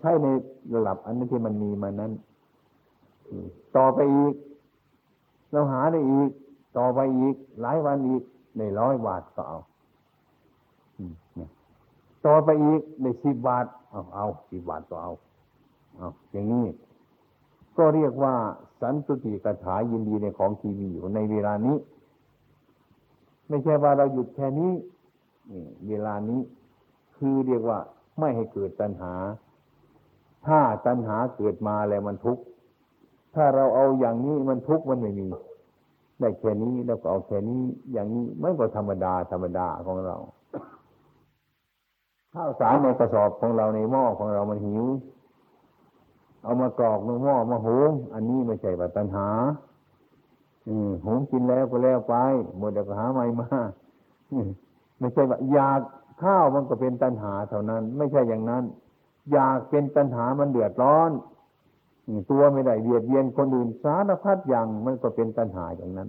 [0.00, 0.26] ใช่ใน
[0.74, 2.12] ระดับอันนั้นที่มันมีมานั้น
[3.76, 4.34] ต่อไปอีก
[5.52, 6.30] เราหาได้อีก
[6.78, 8.22] ต่อไปอีก หลายวันอีก
[8.58, 9.58] ในร้อยบาทก็เอา
[12.26, 15.12] ต่อไปอีกในสิบบาท เอาเอาสิบบาทก็เอา
[15.96, 16.66] เอาอย่างนี้
[17.78, 18.34] ก็เรียกว่า
[18.80, 21.76] สันตุติกถายินดีในของที่มีอยู่ในเวลานี้
[23.48, 24.72] ไม่ใช่ว่าเราหยุดแค่นี้
[25.88, 26.40] เวลานี้
[27.16, 27.78] คือเรียกว่า
[28.18, 29.14] ไม่ให้เกิดตัณหา
[30.46, 32.42] ถ้าตัณหาเกิดมาแล้วมันทุกข์
[33.34, 35.28] ถ้าเราเอาอย่างนี้มันทุกข์มันไม่มี
[36.20, 40.16] ได้แค่นี้แล้วก็เอาแค่นี้ อย่างนี้มันก็ธรรมดาธรรมดาของเรา
[42.34, 44.84] ข้าวสารในกระสอบของเราในหม้อของเรามันหิว
[46.42, 49.28] เอามากรอกในหม้อมาหุงอันนี้ไม่ใช่ปัญหา
[50.68, 52.14] อืหุงกินแล้วก็แล้วไป
[52.58, 53.48] หมดแล้วก็หาใหม่มา
[54.98, 55.80] ไม่ใช่ว่าอยาก
[56.22, 58.64] ข้าวมันก็เป็นตัณหาเท่านั้น ไม่ใช่อย่างนั้น
[59.32, 61.10] อยากเป็นตัณหามันเดือดร้อน
[62.30, 66.08] ตัวไม่ได้เบียดเบียนคนอื่นสารพัดอย่างมันก็เป็นปัญหาอย่างนั้น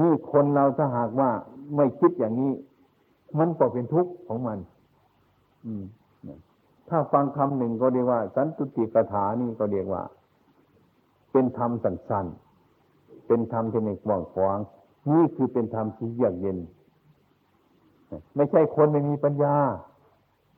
[0.00, 1.30] นี่คนเราถ้าหากว่า
[1.76, 2.52] ไม่คิดอย่างนี้
[3.38, 4.58] มันก็เป็นทุกข์ของมัน
[5.66, 5.84] อืม
[6.88, 10.02] ถ้าฟังคำหนึ่งก็เรียกว่า สันตุติกถานี่ก็เรียกว่า
[11.32, 14.58] เป็นธรรมสั้นๆ เป็นธรรมที่ไม่กว้างขวาง
[15.12, 16.58] นี่คือเป็นธรรมที่เยือกเย็น
[18.36, 19.56] ไม่ใช่คนไม่มีปัญญา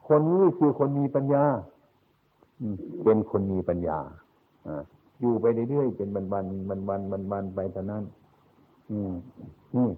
[0.08, 1.44] คนนี้คือคนมีปัญญา
[3.04, 3.98] เป็นคนมีปัญญา
[5.20, 8.04] อยู่ไปเรื่อยๆเป็นบันบันบันบันบันบันไปเท่านั้น
[9.76, 9.88] นี่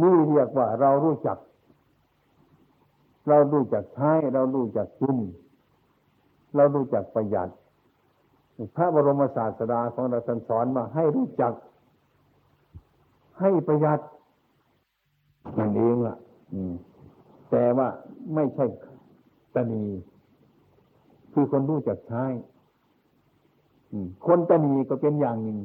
[0.00, 1.38] นี่เรียกว่าเรารู้จัก
[3.28, 5.18] เรารู้จักใช้ เรารู้จักกิน
[6.56, 7.48] เรารู้จักประหยัด
[8.76, 11.52] พระบรมศาสดาของเราสอนมาให้รู้จัก
[13.40, 14.00] ให้ประหยัด
[15.58, 16.16] นั่นเองล่ะ
[17.50, 17.88] แต่ว่า
[18.34, 18.66] ไม่ใช่
[19.54, 19.84] ตนี
[21.32, 22.24] คือคนรู้จักใช้
[24.26, 25.58] คนตนีก็เป็นอย่างหนึ่ง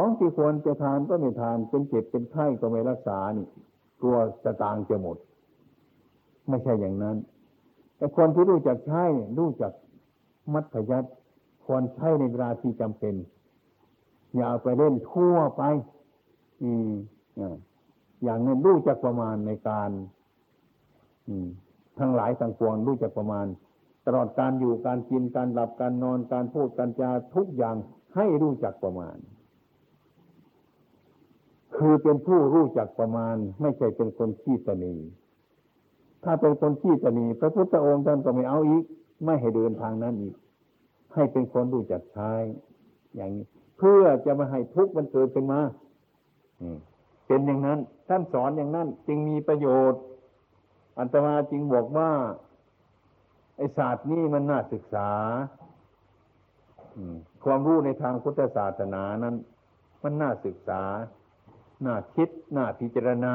[0.00, 3.46] ของที่ควรจะทานก็ไม่ทานเป็นเจ็บเป็นไข้ก็ไม่รักษานี่
[4.00, 5.16] กลัวสตางค์จะหมด
[6.48, 7.16] ไม่ใช่อย่างนั้น
[7.96, 9.04] แต่คนที่รู้จักใช้
[9.38, 9.72] รู้จัก
[10.52, 11.10] มัธยัติ
[11.66, 13.14] ควรใช้ในเวลาที่จำเป็น
[14.36, 15.62] อย่าเอาไปเล่นทั่วไป
[16.62, 16.90] อืม
[17.38, 17.56] อ่า
[18.24, 19.90] อย่างนั้นรู้จักประมาณในการ
[21.28, 21.48] อืม
[21.98, 23.46] ทั้งหลายทั้งปวงรู้จักประมาณ
[24.06, 27.76] ตลอดการอยู่การกินการหลับการนอนการพูดการจาทุกอย่าง
[28.16, 29.18] ให้รู้จักประมาณ
[31.78, 34.94] คือเป็นผู้รู้จักประมาณ ไม่ใช่เป็นคนขี้ตนี
[36.24, 38.84] ถ้าเป็นคนขี้ตนีพระพุทธองค์ท่านก็ไม่เอาอีก
[39.24, 40.34] ไม่ให้เดินทางนั้นอีก
[41.14, 42.32] ให้เป็นคนรู้จักใช้
[43.16, 43.44] อย่างนี้
[43.78, 45.60] เพื่อจะมาให้ทุกข์มันเกิดขึ้นมา
[47.26, 50.02] เป็นอย่างนั้น ท่านสอนอย่างนั้น จึงมีประโยชน์
[50.98, 52.10] อันตมาจึงบอกว่า
[53.56, 55.10] ไอศาสตร์นี้มันน่าศึกษา
[57.44, 59.36] ความรู้ในทางพุทธศาสนานั้น
[60.02, 60.82] มันน่าศึกษา
[61.86, 63.34] น่าคิดน่าพิจารณา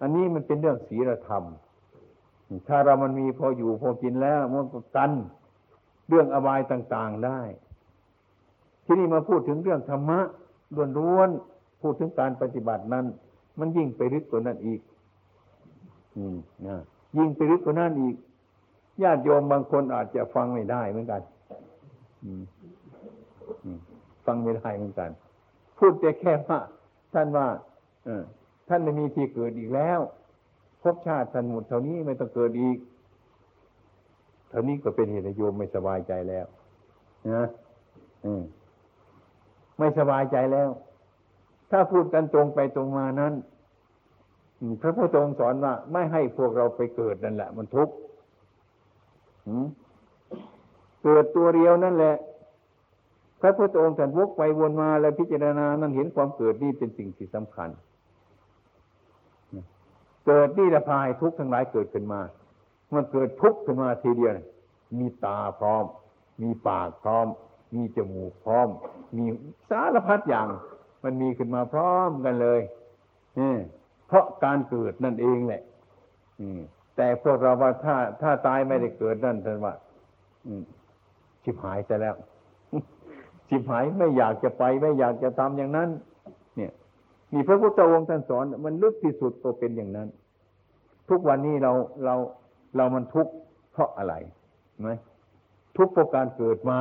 [0.00, 1.44] อันนี้มันเป็นเรื่องศีลธรรม
[2.68, 5.12] ถ้าเรามันมีพออยู่พอกินแล้วมันก็กัน
[6.08, 7.40] เรื่องอบายต่าง ๆได้
[8.84, 10.20] ที่นี่มาพูดถึงเรื่องธรรมะ
[10.98, 13.06] ล้วนๆพูดถึงการปฏิบัตินั้น
[13.58, 14.80] มันยิ่งไปลึกกว่านั้นอีก
[16.16, 16.76] อืมนะ
[17.18, 18.16] ยิ่งไปลึกกว่านั้นอีก
[19.02, 21.22] ญาติโยมบางคนอาจจะฟังไม่ได้เหมือนกัน
[22.24, 22.42] อืม
[24.26, 25.10] ฟังไม่ได้เหมือนกัน
[25.80, 26.60] พูดแต่แค่ว่า
[27.14, 27.46] ท่านว่า
[28.04, 28.22] เออ
[28.68, 30.00] ท่านไม่มีที่เกิดอีกแล้ว
[30.82, 32.76] ภพชาติท่านหมดเท่านี้ไม่ต้องเกิดอีก
[34.48, 36.46] เท่านี้ก็เป็นเหตุโยมไม่สบายใจแล้ว
[37.32, 37.46] นะ
[38.24, 38.42] อืม
[39.78, 40.68] ไม่สบายใจแล้ว
[41.70, 43.32] ถ้าพูดกันตรงไปตรงมานั้น
[44.80, 47.94] พระพุทธองค์สอนว่า ไม่ให้พวกเราไปเกิดนั่นแหละ มันทุกข์
[51.02, 52.16] เกิดตัวเดียวนั่นแหละ
[53.40, 57.70] พระพุทธองค์ท่านวกไปวนมาแล้วพิจารณานั้นเห็นความเกิดนี่เป็นสิ่งที่สำคัญ
[60.26, 62.20] เกิดนี่ละพายทุกข์ทั้งหลายเกิดขึ้นมา
[62.94, 64.32] มันเกิดทุกข์ขึ้นมาทีเดียว
[64.98, 65.84] มีตาพร้อม
[66.42, 67.26] มีปากพร้อม
[67.74, 68.68] มีจมูกพร้อม
[69.16, 69.24] มี
[69.70, 70.48] สารพัดอย่าง
[71.04, 72.60] มันมีขึ้นมาพร้อมกันเลย
[73.38, 73.54] นี่
[74.06, 75.62] เพราะการเกิดนั่นเองแหละ
[76.40, 76.60] อืม
[76.96, 79.74] แต่พวกเราว่าถ้าถ้าตายไม่ได้เกิดนั่นท่านว่า
[81.42, 82.14] ชิบหายไปแล้ว
[83.50, 85.88] ชิบหายไม่อยากจะไปไม่อยากจะทำอย่างนั้น
[86.56, 86.72] เนี่ย
[87.32, 90.08] มีพระพุทธองค์ท่านสอน มันลึกที่สุดก็เป็นอย่างนั้น
[91.08, 91.72] ทุกวันนี้เรา
[92.04, 92.14] เรา
[92.76, 93.32] เรามันทุกข์
[93.72, 94.14] เพราะอะไร
[94.80, 94.90] ไหม
[95.76, 96.80] ทุกข์เพราะการเกิดมา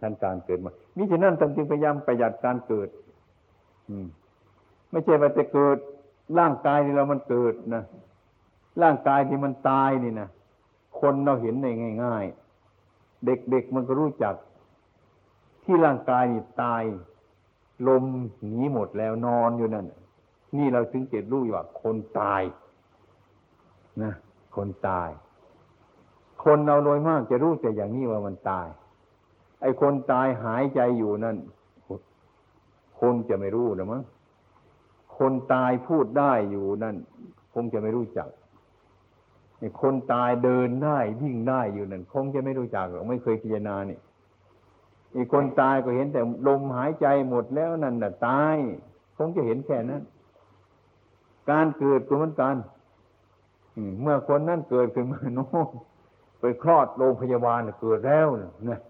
[0.00, 2.88] ท่านการเกิดมามิฉะนั้นท่านจึงพยายามประหยัดการเกิด
[3.88, 4.06] อืม
[4.90, 5.78] ไม่ใช่ว่าจะเกิด
[6.38, 7.82] ร่างกายที่เรามันเกิดนะ
[8.82, 10.28] ร่างกายที่มันตายนี่นะ
[11.00, 11.66] คนเราเห็นใน
[12.04, 12.24] ง่าย
[12.74, 14.34] ๆ เด็กๆมันก็รู้จัก
[15.70, 16.82] ที่ร่างกายนี่ตาย
[17.88, 18.04] ลม
[18.46, 19.86] หนีหมดแล้วนอนอยู่นั่น
[20.56, 22.42] นี่เราถึงเจ็ดรู้ว่าคนตาย
[24.02, 24.12] นะ
[24.56, 25.10] คนตาย
[26.44, 28.66] คนเราโดยมากจะรู้แต่อย่างนี้ว่ามันตาย
[29.60, 31.36] ไอ้คนตายหายใจอยู่นั่น
[33.00, 34.02] คนจะไม่รู้นะมั้ง
[35.18, 36.96] คนตายพูดได้อยู่นั่น
[37.54, 38.28] คงจะไม่รู้จัก
[39.60, 44.00] ไอ้คนตายเดินได้วิ่งได้อยู่นั่นคงจะไม่รู้จักหรอกไม่เคยพิจารณานี่ย
[45.16, 48.56] อีกคนตายก็เห็นแต่ลมหายใจหมดแล้วนั่นน่ะตาย
[49.16, 50.02] คงจะเห็นแค่นั้น
[51.50, 52.56] การเกิดก็เหมือนกัน
[54.00, 55.46] เมื่อคนนั้นเกิดขึ้นมาโน้
[56.40, 58.26] ไปคลอดโรงพยาบาลเกิดแล้ว
[58.70, 58.80] นะ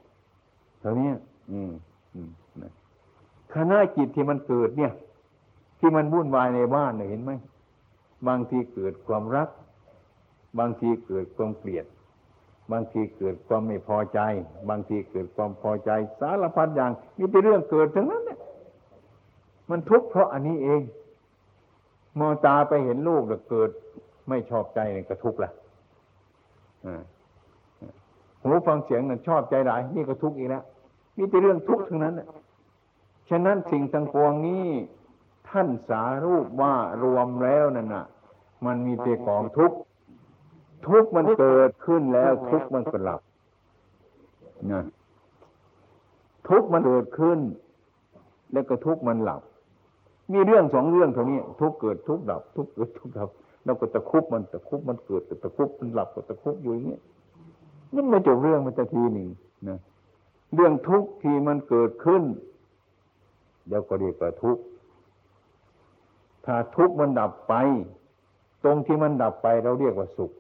[0.81, 1.11] เท่านี้
[1.53, 1.73] อืม
[2.15, 2.31] อืม
[2.63, 2.73] นะ
[3.55, 4.93] คณะจิตที่มันเกิดเนี่ย
[5.79, 7.33] ที่มันวุ่นวายในบ้านเนี่ยเห็นไหม
[8.29, 9.49] บางทีเกิดความรัก
[10.59, 11.87] บางทีเกิดความเกลียด
[12.73, 14.21] บางทีเกิดความไม่พอใจ
[14.69, 18.39] บางทีเกิดความพอใจ สารพัดอย่างมีแต่เรื่องเกิดทั้งนั้นเนี่ย
[19.71, 20.81] มันทุกข์เพราะอันนี้เอง
[22.19, 23.71] มองตาไปเห็นลูกแล้วเกิด
[24.29, 25.51] ไม่ชอบใจเนี่ยก็ทุกข์ละ
[28.43, 30.62] หูฟังเสียงนั่นชอบใจหลายนี่ก็ทุกข์อีกแล้ว
[31.16, 32.14] มีแต่เรื่องทุกข์ทั้งนั้น
[33.31, 34.66] ฉะนั้นสิ่งต่างปวงนี้
[35.49, 38.07] ท่านสารูปว่ารวมแล้วนั่นน่ะ
[38.66, 39.77] มันมีแต่กองทุกข์
[40.87, 43.20] ทุกมันเกิดขึ้นแล้ว ทุกมันก็หลับ
[44.72, 44.85] นะ
[46.49, 47.39] ทุกมันเกิดขึ้น
[48.53, 49.43] แล้วก็ทุกมันหลับ
[50.33, 53.29] มีเรื่องสองเรื่องเท่านี้ ทุกเกิดทุกดับ ทุกเกิดทุกดับ
[53.64, 56.99] เราก็ตะคุบมันตะคุบมันเกิดตะคุบมันหลับก็ตะคุบอยู่อย่างนี้
[57.95, 59.29] นั่นไม่จบเรื่องมันจะทีหนึ่ง
[59.68, 59.79] นะ
[60.55, 62.22] เรื่องทุกข์ที่มันเกิดขึ้น
[63.68, 64.62] เดี๋ยวก็เรียกว่าทุกข์
[66.45, 67.55] ถ้าทุกข์มันดับไป
[68.62, 70.33] ตรงที่มันดับไปเราเรียกว่าสุข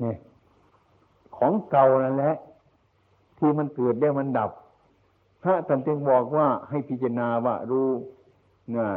[0.00, 0.16] เนี่ย
[1.36, 2.34] ของเก่านั่นแหละ
[3.38, 4.50] ที่มันเกิดได้มันดับ
[5.42, 7.90] พระท่านจึงบอกว่าให้พิจารณาว่ารู้
[8.76, 8.88] นะ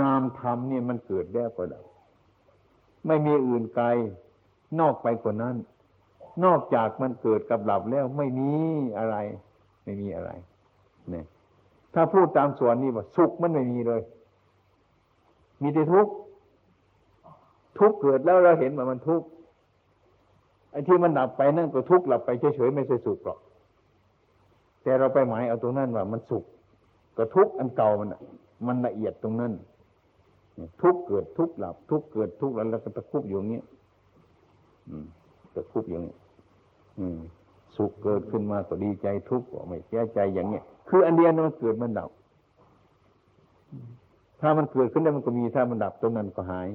[0.00, 1.84] นามธรรมเนี่ยมันเกิดแล้ก็ดับ
[3.06, 3.86] ไม่มีอื่นไกล
[4.80, 5.56] นอกไปกว่านั้น
[6.44, 8.50] นอกจากมันเกิดกับดับแล้วไม่มี
[8.98, 9.16] อะไร
[9.84, 10.30] ไม่มีอะไร
[11.10, 11.24] เนี่ย
[11.94, 14.02] ถ้าพูดตามส่วนนี้ว่าสุขมันไม่มีเลย
[15.62, 16.12] มีแต่ทุกข์
[17.78, 19.26] ทุกข์เกิดแล้วเราเห็นว่ามันทุกข์
[20.72, 23.38] ไอ้ที่มันดับไปนั่นก็ทุกข์หลับไปเฉยๆไม่ใช่สุขหรอก
[24.82, 26.44] แต่เราไปหมายเอาตรงนั้นว่ามันสุข
[27.16, 28.08] ก็ทุกข์อันเก่ามัน
[28.66, 29.52] มันละเอียดตรงนั้น
[30.82, 33.62] ทุกข์เกิดทุกข์หลับ ทุกข์เกิดทุกข์แล้วแล้วก็ตะคุบอยู่อย่างนี้
[35.54, 36.14] ตะคุบอย่างนี้
[37.76, 42.10] สุขเกิดขึ้นมาก็ดีใจทุกข์ก็ไม่เสียใจอย่างเนี้ยคืออันเดียวมันเกิดมันดับ
[44.40, 46.68] ถ้ามันเกิดขึ้นแล้วมันก็มีถ้ามันดับตรงนั้นก็หาย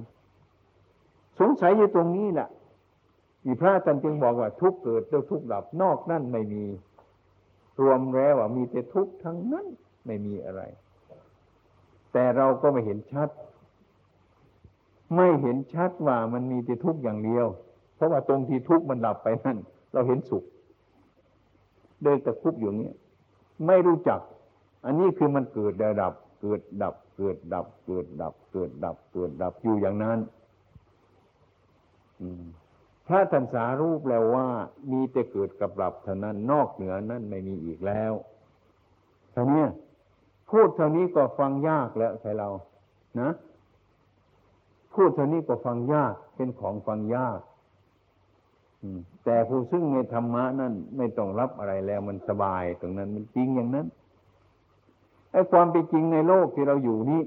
[1.40, 2.50] สงสัยอยู่ตรงนี้แหละ
[3.46, 6.66] อีพระท่านจึงบอกว่าทุกเกิดแล้วทุกดับนอกนั่นไม่มี
[7.82, 9.66] รวมแล้วว่ามีแต่ทุกทั้งนั้น
[10.06, 10.62] ไม่มีอะไร
[12.14, 13.30] แต่เราก็ไม่เห็นชัด
[15.16, 17.46] ไม่เห็นชัดว่ามันมีแต่ทุกอย่างเดียว
[17.96, 19.58] เพราะว่าตรงที่ทุกมันดับไปนั่น
[19.94, 20.44] เราเห็นสุข
[22.04, 22.94] เดินตะคุบอยู่เนี้ย
[23.68, 24.20] ไม่รู้จัก
[24.86, 30.20] อันนี้คือมันเกิดดับ เกิดดับ เกิดดับ เกิดดับ เกิดดับ เกิดดับอยู่อย่างนั้น
[33.08, 34.48] พระทันสารูปแล้วว่า
[34.92, 38.14] มีแต่เกิดกับดับเท่านั้นนอกเหนือนั้นไม่มีอีกแล้ว
[39.32, 39.66] เท่านี้
[40.50, 42.50] พูดเท่านี้ก็ฟังยากแล้วใครเรา
[43.20, 43.30] นะ
[44.94, 47.40] พูดเท่านี้ก็ฟังยาก เป็นของฟังยาก
[49.26, 53.88] แต่ผู้ซึ่งในธรรมะนั่นไม่ต้องรับอะไรแล้วมันสบายตรงนั้นมันจริงอย่างนั้น
[55.32, 57.22] ไอ้ความเป็นจริงในโลกที่เราอยู่นี้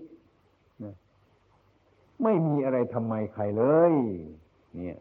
[2.23, 3.93] ไม่มีอะไรทำไมใครเลย
[4.77, 4.99] เนี่ย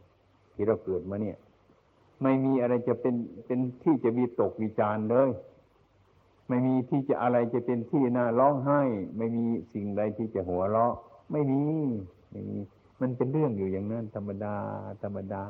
[0.58, 1.38] ที่เราเกิดมาเนี่ย
[2.24, 5.30] ไม่มีอะไรจะเป็นเป็นที่จะมีตกวิจารเลย
[6.48, 8.82] ไม่มีที่จะอะไรจะเป็นที่น่าร้องไห้
[9.18, 10.94] ไม่มีสิ่งใดที่จะหัวเราะ
[11.32, 11.64] ไม่มี
[12.32, 12.58] ไม่มี
[13.02, 14.56] มันเป็นเรื่องอยู่อย่างนั้น ธรรมดา
[15.04, 15.44] ธรรมดา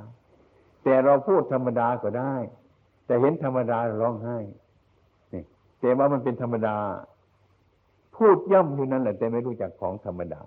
[0.84, 2.34] แต่เราพูดธรรมดาก็ได้
[3.06, 4.38] แต่เห็นธรรมดาร้องไห้
[5.34, 5.44] นี่
[5.80, 6.78] แต่ว่ามันเป็นธรรมดา
[8.16, 10.42] พูดย่ำอยู่นั่นแหละแต่ไม่รู้จักของธรรมดา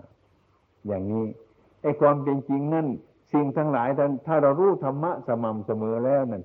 [0.87, 1.25] อย่างนี้
[1.83, 2.87] ไอ้ความเป็นจริงนั่น
[3.33, 6.43] สิ่งทั้งหลายท่านถ้าเรารู้ธรรมะสม่ำเสมอแล้วนั่น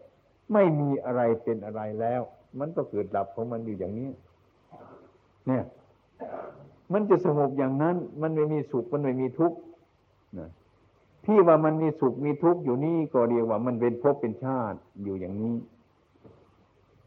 [0.53, 2.21] ไม่มีอะไรเป็นอะไรแล้ว
[2.59, 4.09] มันก็เกิดดับของมันอยู่อย่างนี้
[5.47, 5.63] เนี่ย
[6.93, 9.57] มันจะสงบอย่างนั้น มันไม่มีสุขมันไม่มีทุกข์
[10.39, 10.49] นะ
[11.25, 15.55] ที่ว่ามันมีสุขมีทุกข์อยู่นี่ก็เรียกว่า มันเป็นภพเป็นชาติอยู่อย่างนี้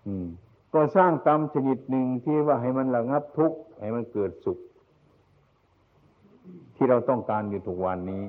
[0.06, 0.26] อืม
[0.74, 4.58] ก็สร้างกรรมชนิดหนึ่งที่ว่าให้มันระงับทุกข์ให้มันเกิดสุข
[6.74, 8.22] ที่เราต้องการอยู่ทุกวันนี้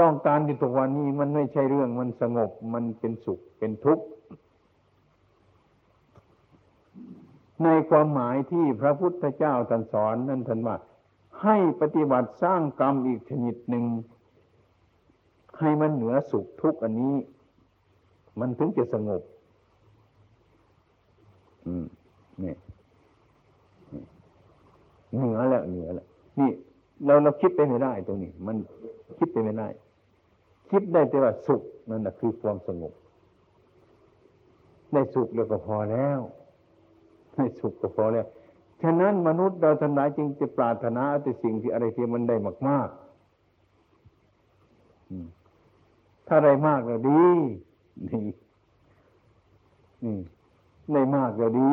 [0.00, 4.04] ต้องการอยู่ทุกวันนี้มันไม่ใช่เรื่องมันสงบมันเป็นสุขเป็นทุกข์
[7.64, 10.76] ในความหมายที่พระพุทธเจ้าท่านสอนนั่นท่านว่า
[11.42, 13.84] ให้ปฏิบัติสร้างกรรมอีกชนิดหนึ่ง
[15.58, 17.14] ให้มันเหนือสุขทุกข์อันนี้
[18.40, 19.22] มันถึงจะสงบ
[21.66, 21.84] อืม
[22.42, 22.54] นี่
[25.16, 26.06] เหนือแล้วเหนือแล้ว
[26.40, 26.50] นี่
[27.06, 28.56] เราเราคิดไปไม่ได้ตรงนี้ มัน
[29.18, 29.68] คิดไปไม่ได้
[30.70, 32.92] คิดได้แต่ว่าสุขนั่นแหะคือความสงบ
[34.92, 36.20] ได้สุขแล้วก็พอแล้ว
[37.34, 38.26] ได้สุขก็พอแล้ว
[38.82, 42.36] ฉะนั้นมนุษย์เราทั้งหลายจึงจะปรารถนาแต่สิ่งที่อะไรที่มันได้
[42.68, 42.98] มากๆ
[46.28, 47.22] ถ้าได้มากก็ดี
[48.10, 48.20] ดี
[50.92, 51.72] ได้มากก็ดี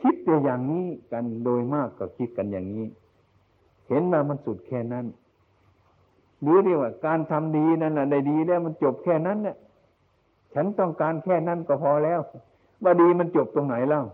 [0.00, 2.86] คิดแต่อย่างนี้กันโดยมากก็คิดกันอย่างนี้
[3.88, 5.04] เห็นว่ามันสุดแค่นั้น
[6.44, 9.56] หรือเรียกว่า การทำดีนั่นแหละได้ดีแล้วมันจบแค่นั้นเนี่ย
[10.54, 12.20] ฉันต้องการแค่นั้นก็พอแล้ว
[12.84, 14.04] ว่าดีมันจบตรงไหนแล้ว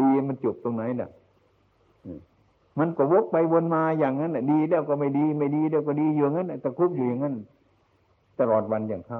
[0.00, 1.10] ดีมันจบตรงไหนน่ะ
[2.78, 7.34] มันก็วกไปวนมาอย่างนั้นน่ะดีแล้วก็ไม่ดี ไม่ดีแล้วก็ดีอยู่งั้นตะคุบอยู่อย่างนั้น
[8.38, 9.18] ตลอดวันอย่างค่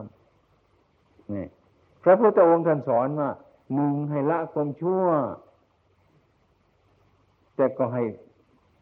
[0.64, 1.46] ำนี่
[2.02, 3.30] พระพุทธองค์ท่านสอนว่า
[3.74, 5.04] หนึ่งให้ละความชั่ว
[7.56, 8.02] แต่ก็ให้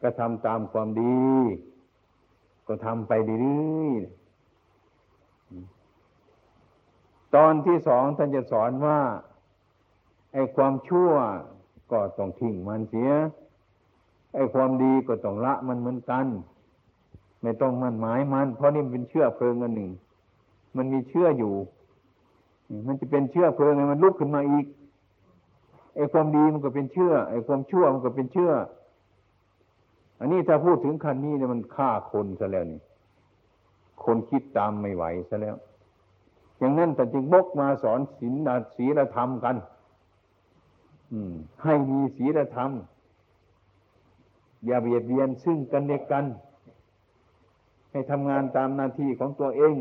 [0.03, 1.21] กระทำตามความดี
[2.67, 3.13] ก็ทำไป
[3.45, 8.99] ดีๆตอนที่สองท่านจะสอนว่า
[10.33, 11.11] ไอ้ความชั่ว
[11.93, 13.11] ก็ต้องทิ้งมันเสีย
[14.35, 16.27] ไอ้ความดีก็ต้องละมันเหมือนกัน
[17.43, 19.91] ไม่ต้องมันหมายมัน เพราะนี่เป็นเชื่อเพลิงอันหนึ่ง
[20.77, 21.55] มันมีเชื่ออยู่
[22.87, 24.67] มันจะเป็นเชื่อเพลิงไงมันลุกขึ้นมาอีก
[25.95, 28.53] ไอ้ความดีมันก็เป็นเชื่อไอ้ความชั่วมันก็เป็นเชื่อ
[30.19, 32.81] อันนี้ถ้าพูดถึงคันนี้เนี่ยมันฆ่าคนซะแล้วนี่
[34.05, 35.57] คนคิดตามไม่ไหวซะแล้ว
[36.59, 39.57] อย่างนั้นแต่จึงบกมาสอนศีลศีลธรรมกัน
[41.13, 42.71] อืม ให้มีศีลธรรม
[44.67, 46.25] อย่าเบียดเบียนซึ่งกันและกัน
[47.91, 49.75] ให้ทำงานตามหน้าที่ของตัวเอง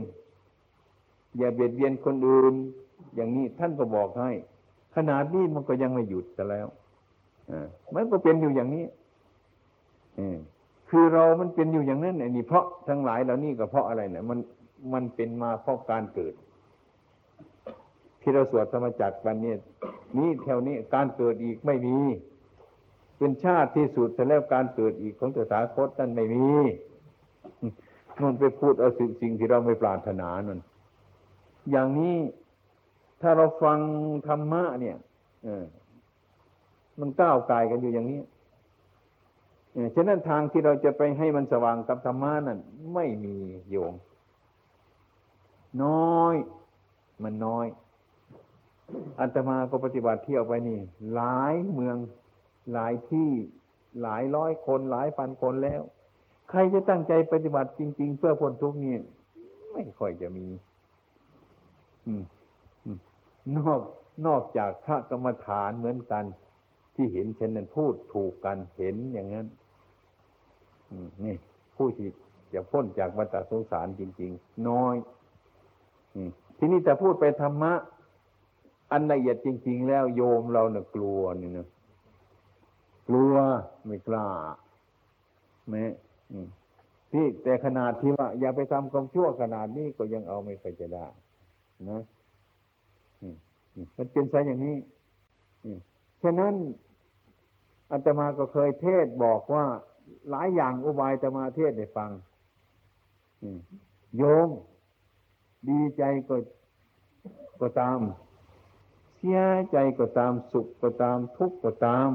[1.38, 2.54] อย่าเบียดเบียนคนอื่น
[3.16, 4.32] อย่างนี้ท่านก็บอกให้
[4.96, 6.68] ขนาดนี้มันก็ยังไม่หยุดซะแล้ว
[7.52, 8.84] อ่ามันก็เป็นอยู่อย่างนี้
[10.90, 14.40] คือเรามันเป็นอยู่อย่างนั้นไอ้นี่เพราะทั้งหลายเหล่านี้ก็เพราะอะไรเนี่ยมัน
[14.94, 16.34] มันเป็นมาเพราะการเกิด
[18.22, 19.54] ที่เราสวดธรรมจักรวันนี้
[20.18, 21.98] นี้แถวนี้การเกิดอีกไม่มี
[23.18, 26.48] เป็นชาติที่สุดแต่แล้วการเกิดอีกของตถาคตนั่นไม่มี
[28.24, 30.60] มันไปพูดเอาสิ่งสิ่งที่เราไม่ปรารถนานั่น
[31.72, 32.16] อย่างนี้
[33.22, 33.80] ถ้าเราฟัง
[34.28, 34.96] ธรรมะเนี่ย
[35.44, 35.66] เออ
[37.00, 38.22] มันก้าวไกลกันอยู่อย่างนี้
[39.96, 42.60] ฉะนั้นทางที่เราจะไปให้มันสว่างกับธรรมะนั่น
[42.94, 43.36] ไม่มี
[43.70, 43.94] โยง
[45.84, 46.36] น้อย
[47.24, 47.66] มันน้อย
[49.20, 50.80] อัตมาก็ปฏิบัติเที่ยวไปนี่
[51.14, 51.98] หลายเมือง
[52.74, 53.30] หลายที่
[54.02, 55.82] หลายร้อยคนหลายพันคนแล้ว
[56.50, 58.96] ใครจะตั้งใจปฏิบัติจริง ๆ เพื่อพ้นทุกข์นี่
[59.72, 60.48] ไม่ค่อยจะมี
[62.08, 62.10] อ
[63.58, 63.82] นอก
[64.28, 66.24] นอกจากพระกรรมฐานเหมือนกัน
[66.96, 69.48] ที่เห็นเช่นนั้นพูดถูกกันเห็นอย่างนั้น
[71.26, 71.36] นี่
[71.78, 72.10] ผู้ที่
[72.54, 74.96] จะพ้นจากวัฏสงสารจริง ๆ น้อย
[76.58, 77.74] ทีนี้แต่พูดไปธรรมะ
[78.92, 81.68] อันละเอียดจริง ๆ แล้วโยมเราเนะ่ะกลัวนี่นะ
[83.08, 83.34] กลัว
[83.86, 84.28] ไม่กล้า
[85.70, 85.84] แม้
[87.12, 91.08] ที่แต่ขนาดที่ว่า อย่าไปทำความชั่วขนาดนี้ก็ยังเอาไม่เคยจะได้
[91.90, 92.02] นะ
[93.98, 94.78] มันเป็นไซอย่างนี้
[96.24, 96.54] ฉะนั้น
[97.92, 99.66] อาตมาก็เคยเทศบอกว่า
[100.30, 102.12] หลายอย่างอุบายตมาเทศได้ฟัง
[104.18, 104.50] โยม
[105.70, 106.36] ดีใจก็
[107.62, 108.00] ก็ตาม
[109.18, 109.40] เสีย
[109.72, 112.12] ใจก็ตามสุขก็ตาม ทุกข์ก็ตาม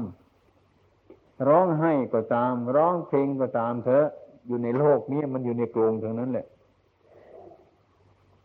[1.47, 4.07] ร้องไห้ก็ตาม ร้องเพลงก็ตามเถอะ
[4.47, 6.47] อยู่ในโลกนี้มันอยู่ในกรงทั้งนั้นแหละ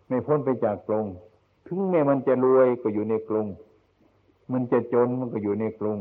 [0.08, 1.06] ไม่พ้นไปจากกรง
[1.66, 3.46] ถึงแม้มันจะรวยก็อยู่ในกรง
[4.52, 5.98] มันจะจนมันก็อยู่ในกรง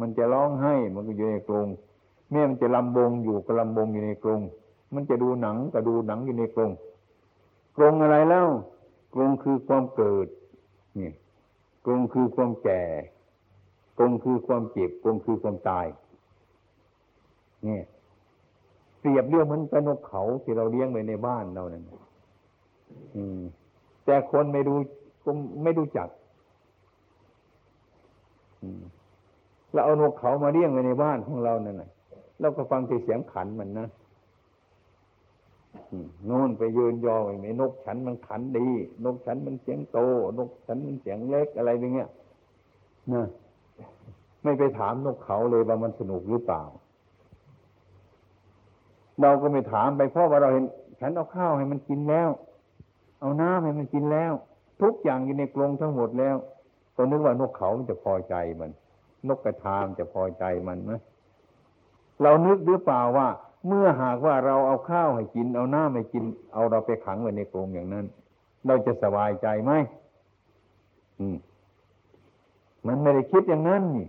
[0.00, 1.68] มันจะร้องไห้มันก็อยู่ในกรง
[2.32, 4.40] แม่มันจะลำบงอยู่ก็ลำบงอยู่ในกรง
[4.94, 6.72] มันจะดูหนังก็ดูหนังอยู่ในกรง
[7.76, 8.48] กรงอะไรแล้ว
[9.14, 10.26] กรงคือความเกิด
[10.98, 11.10] นี่
[11.84, 12.82] กรงคือความแก่
[13.98, 15.86] กรงคือความเจ็บกรงคือความตาย
[17.68, 17.80] นี่
[19.00, 21.84] เปรียบเรื่องมันเป็นนกเขาที่เราเลี้ยงไว้ในบ้านเรานั่น
[24.04, 24.74] แต่คนไม่ดู
[25.24, 25.30] ก็
[25.62, 26.08] ไม่รู้จัก
[29.72, 31.90] เราเอานกเขามาเลี้ยงไว้ในบ้านของเรานั่นแหละ
[32.42, 33.88] เราก็ฟังที่เสียงขันมันนะ
[36.26, 38.68] โน่นไปยืนยอไอ้นกฉันมันขันดี
[39.04, 39.98] นกฉันมันเสียงโต
[40.38, 42.08] นกฉันมันเสียงเล็กอะไรอย่างเงี้ย
[43.12, 43.26] นะ
[44.42, 46.62] ไม่ไปถามนกเขาเลยว่ามันสนุกหรือเปล่า
[49.20, 50.64] เราก็ไม่ถามไปเพราะว่าเราเห็น
[51.00, 52.28] ฉันเอาข้าวให้มันกินแล้ว
[53.20, 54.32] เอาน้ำให้มันกินแล้ว
[54.82, 56.36] ทุกอย่างอยู่ในกรงทั้งหมดแล้ว
[56.96, 58.70] ก็นึกว่านกเขามันจะพอใจมัน
[59.28, 60.92] นกกระทามจะพอใจมันไหม
[62.22, 63.28] เรานึกหรือเปล่าว่า
[63.66, 68.06] เมื่อหากว่าเราเอาข้าวให้กิน เอาน้ำให้กิน เอาเราไปขังไว้ในกรงอย่างนั้น
[68.66, 69.72] เราจะสบายใจไหม
[71.20, 71.36] อืม
[72.86, 74.08] มันไม่ได้คิดอย่างนั้นนี่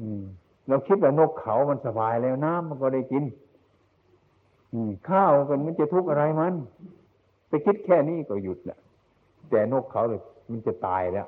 [0.00, 0.22] อืม
[0.68, 3.24] เราคิดว่านกเขามันสบายแล้วน้ำมันก็ได้กิน
[4.72, 6.54] อืม ข้าวกันมันจะทุกข์อะไรมัน
[7.48, 8.78] ไปคิดแค่นี้ก็หยุดแหละ
[9.50, 10.20] แต่นกเขาเลย
[10.50, 11.26] มันจะตายแล้ว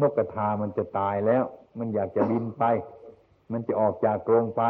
[0.00, 1.44] นกกระทามันจะตายแล้ว
[1.78, 2.64] มันอยากจะบินไป
[3.52, 4.62] มันจะออกจากกรงไป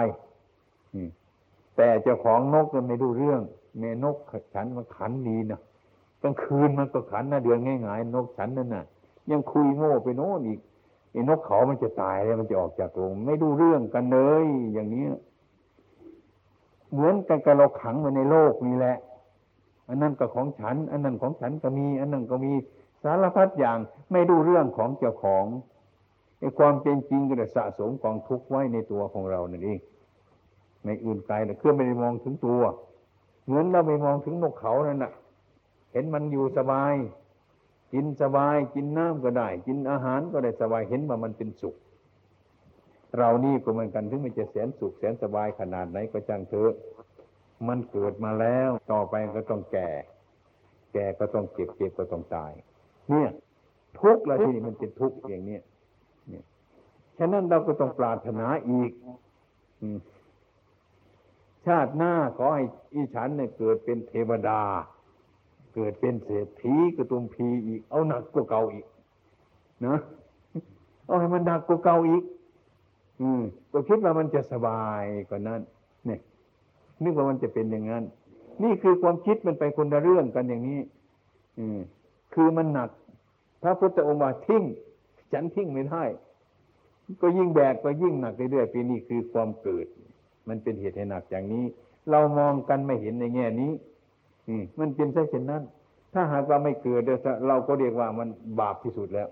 [1.77, 3.41] แต่เจ้าของนกมันไม่รู้เรื่อง
[3.79, 4.17] แม่นก
[4.55, 5.61] ฉันมันขันดีนะ
[6.23, 8.85] กลางคืนมันก็ขันนะเดือนง่ายๆนกฉันนั่นน่ะ
[9.31, 10.61] ยังคุยโง่ไปโน่นอีก
[11.13, 15.07] ไอ้นกเขามันจะตายแล้วมันจะออกจากกรงไม่รู้เรื่องกันเลยอย่างนี้
[16.93, 18.97] เหมือนกันกับเราขังไว้ในโลกนี่แหละ
[19.89, 22.53] อันนั้นก็ของฉัน อันนั้นของฉันก็มี อันนั้นก็มี
[23.03, 23.79] สารพัดอย่าง
[24.13, 25.45] ไม่รู้เรื่องของเจ้าของ
[26.41, 29.79] ไอ้ความเป็นจริงก็จะสะสมกองทุกข์ไว้ในตัวของเรานั่นเอง
[30.85, 32.63] ในอื่นไกลนะเครื่อไม่ได้มองถึงตัว
[33.45, 35.13] เหมือนเราไม่มองถึงนกเขานั่นน่ะ
[35.93, 36.95] เห็นมันอยู่สบาย
[37.93, 41.77] กินสบายกินน้ำก็ได้ กินอาหารก็ได้สบายเห็นว่ามันเป็นสุข
[43.19, 46.73] เรานี่ก็เหมือนกันถึงมันจะแสนสุขแสนสบายขนาดไหนก็จังเถอะ
[47.69, 49.91] มันเกิดมาแล้วต่อไปก็ต้องแก่
[50.93, 52.53] แก่ก็ต้องเจ็บเจ็บก็ต้องตาย
[53.11, 53.31] เนี่ย
[54.01, 55.63] ทุกข์ล้วที่นี่มันเป็นทุกข์อย่างเนี้ย
[57.23, 58.91] ฉะนั้นเราก็ต้องปรารถนาอีก
[61.67, 62.65] ชาติหน้าขอให้
[62.95, 64.61] อีฉันเนี่ยเกิดเป็นเทวดา
[65.75, 68.87] เกิดเป็นเศรษฐีกระตุมพีอีก เอาหนักกว่าเก่าอีก
[69.87, 69.97] นะ
[71.07, 72.23] เอาให้มันหนักกว่าเก่าอีก
[73.21, 73.43] อืม
[73.73, 75.61] ก็คิดว่ามันจะสบายกว่านั้น
[76.07, 76.21] เนี่ย
[77.03, 78.05] นึกว่ามันจะเป็นอย่างนั้น
[78.63, 80.81] นี่คือความคิดมันไปคนละเรื่องกันอย่างนี้
[81.59, 81.79] อืม
[82.35, 82.91] คือมันหนัก
[83.63, 84.63] พระพุทธองค์ว่าทิ้ง
[85.33, 86.03] ฉันทิ้งไม่ได้
[87.23, 89.87] ก็ยิ่งแบกก็ยิ่งหนักเรื่อยๆปีนี้คือความเกิด
[90.49, 91.65] มันเป็นเหตุให้หนักอย่างนี้
[92.11, 93.73] เรามองกันไม่เห็นในแง่นี้
[94.49, 95.63] อมันเป็นเช่นนั้น
[96.15, 97.03] ถ้าหากว่าไม่เกิด
[97.49, 98.29] เราก็เรียกว่ามัน
[98.61, 99.29] บาปที่สุดแล้ว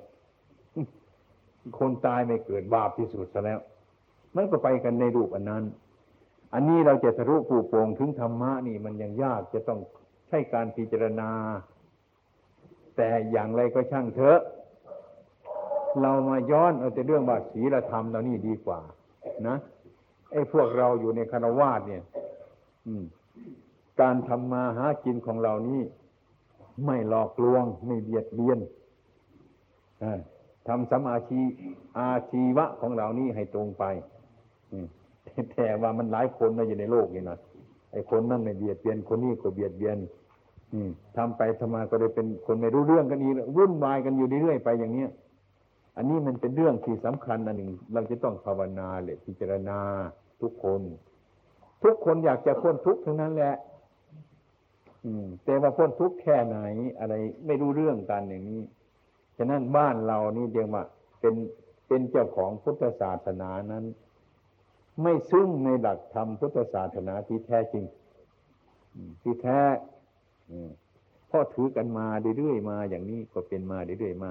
[1.79, 3.61] คนตายไม่เกิดบาปที่สุดซะแล้ว
[4.37, 5.65] มันก็ไปกันในรูปอันนั้น
[6.55, 9.81] อันนี้เราจะทะลุปูโปงถึงธรรมะนี่ มันยังยากจะต้อง
[10.29, 11.31] ใช้การพิจารณา
[12.97, 14.41] แต่อย่างไรก็ช่างเถอะ
[16.03, 18.81] เรามาย้อนเอาแต่เรื่องบาศีลธรรมเรานี่ดีกว่า
[19.49, 19.57] นะ
[20.33, 22.03] ไอ้พวกเราอยู่ในคารวาสเนี่ย
[22.87, 23.05] อืม
[24.01, 25.83] การทำมาหากินของเรานี่
[26.87, 28.59] ไม่หลอกลวง ไม่เบียดเบียน
[30.69, 31.41] ทำสมาชี
[31.99, 33.85] อาชีวะของเรานี่ให้ตรงไป
[35.51, 37.39] แต่ว่ามันหลายคนมาอยู่ในโลกนี่นะ
[37.93, 39.99] ไอ้คนนั่นไม่เบียดเบียนคนนี้ก็เบียดเบียน
[41.17, 45.11] ทำไปทำมาก็เลยเป็นคนไม่รู้เรื่องกันอีกวุ่นวายกันอยู่เรื่อยๆไปอย่างเนี้ย
[45.99, 49.79] อันนี้มันเป็นเรื่องที่สำคัญอันหนึ่ง เราจะต้องภาวนาเลยพิจารณา
[50.41, 50.81] ทุกคน
[51.83, 53.55] ทุกคนอยากจะพ้นทุกข์ทั้งนั้นแหละ
[55.05, 56.59] อืม แต่ว่าพ้นทุกข์แค่ไหน
[56.99, 57.15] อะไร
[57.47, 58.63] ไม่รู้เรื่องกันอย่างนี้
[59.37, 60.85] ฉะนั้นบ้านเรานี่เดียวว่า
[61.21, 61.35] เป็น
[61.89, 63.85] เป็นเจ้าของพุทธศาสนานั้น
[65.03, 67.85] ไม่ซึ่งในหลักธรรมพุทธศาสนาที่แท้จริง
[69.23, 69.61] ที่แท้
[71.31, 72.07] พ่อถือกันมา
[72.39, 74.31] เรื่อยๆมาอย่างนี้ก็เป็นมาเรื่อยๆมา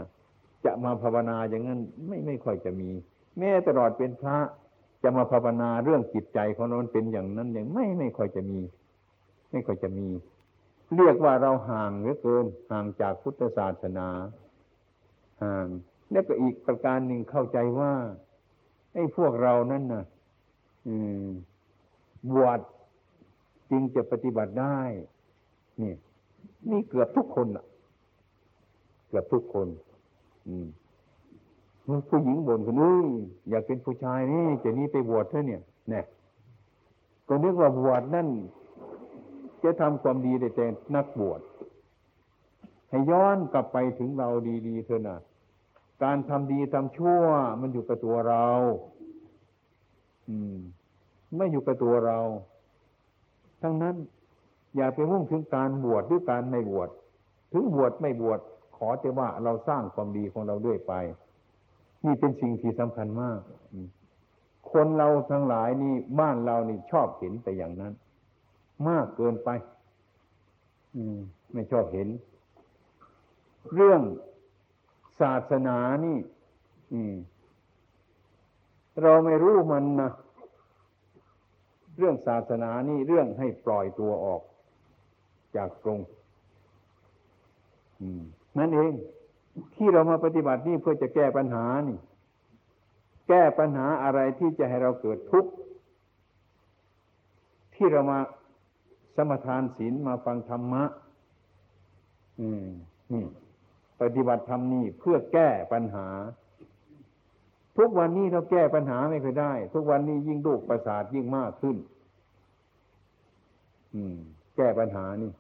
[0.66, 2.90] จะมาภาวนาอย่างนั้นไม่ไม่ค่อยจะมี
[3.38, 4.38] แม้ตลอดเป็นพระ
[5.04, 8.62] จะมาภาวนาเรื่องจิตใจของเราเป็นอย่างนั้นอย่างไม่ไม่ค่อยจะมี
[9.52, 10.08] ไม่ค่อยจะมี
[10.96, 14.08] เรียกว่าเราห่างเหลือเกินห่างจากพุทธศาสนา
[15.44, 15.68] ห่าง
[16.12, 17.94] แล้วก็อีกประการหนึ่งเข้าใจว่า
[18.94, 20.04] ไอ้พวกเรานั่นนะ่ะ
[22.32, 22.60] บวช
[23.70, 24.80] จึงจะปฏิบัติได้
[25.82, 25.94] นี่
[26.72, 27.66] นี่เกือบทุกคนอะ
[29.08, 29.68] เกือบทุกคน
[30.48, 30.68] อืม
[32.10, 32.98] ผู้หญิงบ่นคนนี้
[33.50, 36.06] อยากเป็นผู้ชายนี่จะนี้ไปบวชเถอะเนี่ยเนี่ย
[37.28, 38.28] ก็นึกว่าบวชนั่น
[39.64, 41.42] จะทำความดีได้แต่นักบวช
[42.90, 44.30] ให้ย้อนกลับไปถึงเรา
[44.68, 45.20] ดีๆเถอะนะ
[46.04, 47.22] การทำดีทำชั่ว
[47.62, 48.46] มันอยู่กับตัวเรา
[50.30, 50.58] อืม
[51.38, 52.20] ไม่อยู่กับตัวเรา
[53.62, 53.96] ทั้งนั้น
[54.76, 56.90] อย่าไปมุ่งถึงการบวชหรือการไม่บวช
[57.54, 58.40] ถึงบวชไม่บวช
[58.78, 60.94] ขอแต่ว่าเราสร้างความดีของเราด้วยไป
[62.06, 63.40] นี่เป็นสิ่งที่สำคัญมาก
[64.72, 67.94] คนเราทั้งหลายนี่บ้านเรานี่ชอบเห็นแต่อย่างนั้น
[68.88, 69.50] มากเกินไป
[70.96, 71.20] อืม
[71.54, 72.08] ไม่ชอบเห็น
[73.76, 74.02] เรื่อง
[75.22, 76.18] ศาสนานี่
[79.04, 80.12] เราไม่รู้มันนะ
[81.98, 84.42] เรื่องศาสนานี่เรื่องให้ปล่อยตัวออก
[85.56, 86.00] จากกรง
[88.60, 88.94] นั่นเอง
[89.76, 91.98] ที่เรามาปฏิบัตินี่เพื่อจะแก้ปัญหานี่
[93.28, 95.52] แก้ปัญหาอะไรที่จะให้เราเกิดทุกข์
[97.76, 98.20] ที่เรามา
[99.16, 100.84] สมทานศีลมาฟังธรรมะ
[102.40, 102.68] อืม
[103.14, 103.26] นี่
[104.02, 106.08] ปฏิบัติธรรมนี่เพื่อแก้ปัญหา
[107.78, 111.78] ทุกวันนี้เราแก้ปัญหาไม่เคยได้ ทุกวันนี้ยิ่งโรคประสาทยิ่งมากขึ้น
[113.96, 114.18] อืม
[114.56, 115.32] แก้ปัญหานี่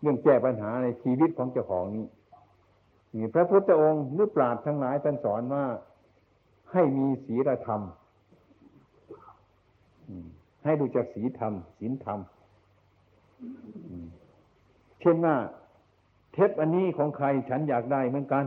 [0.00, 2.06] เรื่องแก้ปัญหาในชีวิตของเจ้าของนี้
[3.16, 5.64] นี่พระพุทธองค์หรือปราชญ์ทั้งหลายท่านสอนว่า
[6.72, 7.80] ให้มีศีลธรรม
[10.64, 12.18] ให้ดูจากศีลธรรมศีลธรรม
[15.00, 15.36] เช่นว่า
[16.32, 18.44] เทปอันนี้ของใครฉันอยากได้เหมือนกัน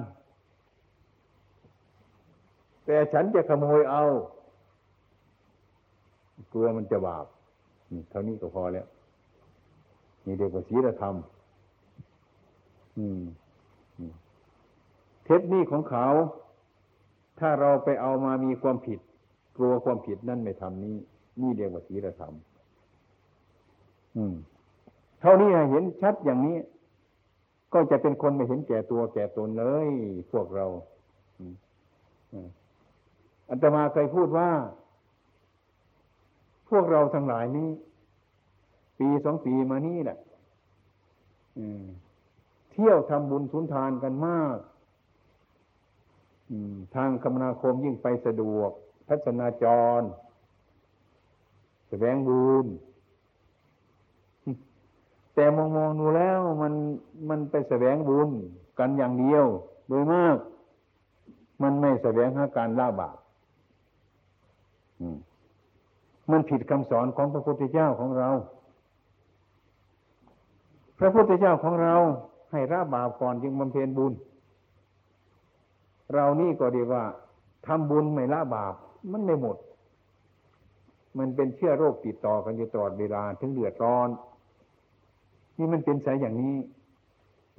[2.86, 4.04] แต่ฉันจะขโมยเอา
[6.52, 7.26] กลัวมันจะบาป
[8.10, 8.88] เท่านี้ก็พอแล้ว
[10.26, 11.16] นี่เดียวกับศีลธรรม
[15.24, 16.08] เทปนี้ของเขา
[17.40, 19.00] ถ้าเราไปเอามามีความผิด
[19.58, 20.96] กลัวความผิดนั่นไม่ทำนี้
[21.42, 22.34] นี่เดียวกับศีลธรรม
[25.20, 26.58] เท่านี้เห็นชัดอย่างนี้
[27.74, 29.88] ก็จะเป็นคนไม่เห็นแก่ตัวแก่ตนเลย
[30.32, 30.66] พวกเรา
[33.50, 34.50] อัตมาเคยพูดว่า
[36.70, 37.70] พวกเราทั้งหลายนี้
[39.00, 40.18] ปีสองปีมานี่แหละ
[42.82, 44.58] ที่ยวทำบุญทุนทานกันมาก
[46.96, 48.72] ทางคมนาคมยิ่งไปสะดวก
[49.08, 49.66] ทัศนาจ
[50.00, 50.02] ร
[51.88, 52.66] แสวงบุญ
[55.36, 56.74] แต่มองมองดูแล้วมัน
[57.30, 58.30] มันไปแสวงบุญ
[58.80, 59.46] กันอย่างเดียว
[59.88, 60.38] โดยมาก
[61.64, 63.18] มันไม่แสวงหาการละบาป
[66.32, 68.30] มันผิดคำสอนของพระพุทธเจ้าของเรา
[71.00, 71.96] พระพุทธเจ้าของเรา
[72.52, 74.14] ให้ละบาปก่อนจึงบำเพ็ญบุญ
[76.14, 77.04] เรานี่ก็ดีว่า
[77.66, 78.74] ทำบุญไม่ละบาป
[79.12, 79.58] มันไม่หมด
[81.18, 84.10] มันเป็นเชื้อโรคติดต่อกันอยู่ตลอดเวลาถึงเดือดร้อน
[85.58, 86.58] นี่มันเป็นสายอย่างนี้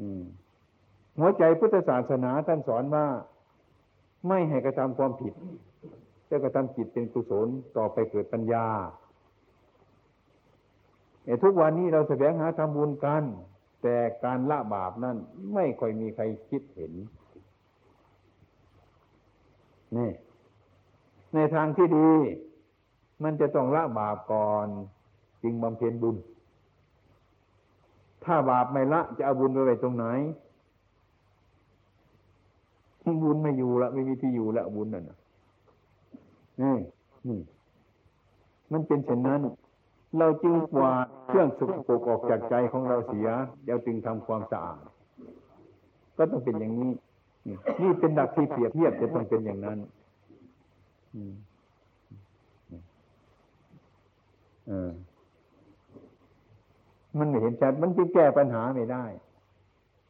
[0.01, 0.23] อืม
[1.19, 3.07] หัวใจพุทธศาสนาท่านสอนว่า
[4.29, 5.35] ไม่ให้กระทำความผิด
[6.27, 8.67] แต่กระทำจิตเป็นกุศลต่อไปเกิดปัญญา
[11.25, 13.23] ไอ้ทุกวันนี้เราแสวงหาทำบุญกัน
[13.83, 15.17] แต่การละบาปนั่น
[15.55, 16.93] ไม่ค่อยมีใครคิดเห็น
[19.97, 20.11] นี่
[21.35, 22.11] ในทางที่ดี
[23.23, 24.67] มันจะต้องละบาปก่อน
[25.43, 26.17] จึงบำเพ็ญบุญ
[28.25, 30.07] ถ้าบาปไม่ละ จะเอาบุญไปไว้ตรงไหน
[33.23, 35.05] บุญไม่อยู่ละไม่มีที่อยู่ละบุญนั่น
[36.63, 36.77] นี่
[37.29, 37.41] นี่
[38.73, 39.41] มันเป็นเช่นนั้น
[40.19, 43.29] เราจึงกวาดเครื่องสกปรกออกจากใจของเราเสีย
[43.67, 44.83] เราจึงทำความสะอาด
[46.17, 46.91] ก็ต้องเป็นอย่างนี้
[47.83, 49.79] นี่เป็นดักที่เปรียบเทียบจะต้องเป็นอย่างนั้น
[54.71, 54.73] อ
[57.19, 59.05] มันไม่เห็นชัดมันจึงแก้ปัญหาไม่ได้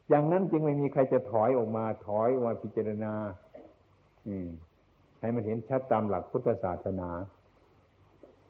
[0.09, 3.13] อย่างนั้นจึงไม่มีใครจะถอยออกมาถอยออกมาพิจารณา
[5.19, 7.09] ให้มันเห็นชัดตามหลักพุทธศาสนา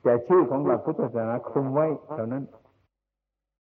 [0.04, 2.44] แต่ชื่อของหลักพุทธศาสนาคุมไว้เท่านั้น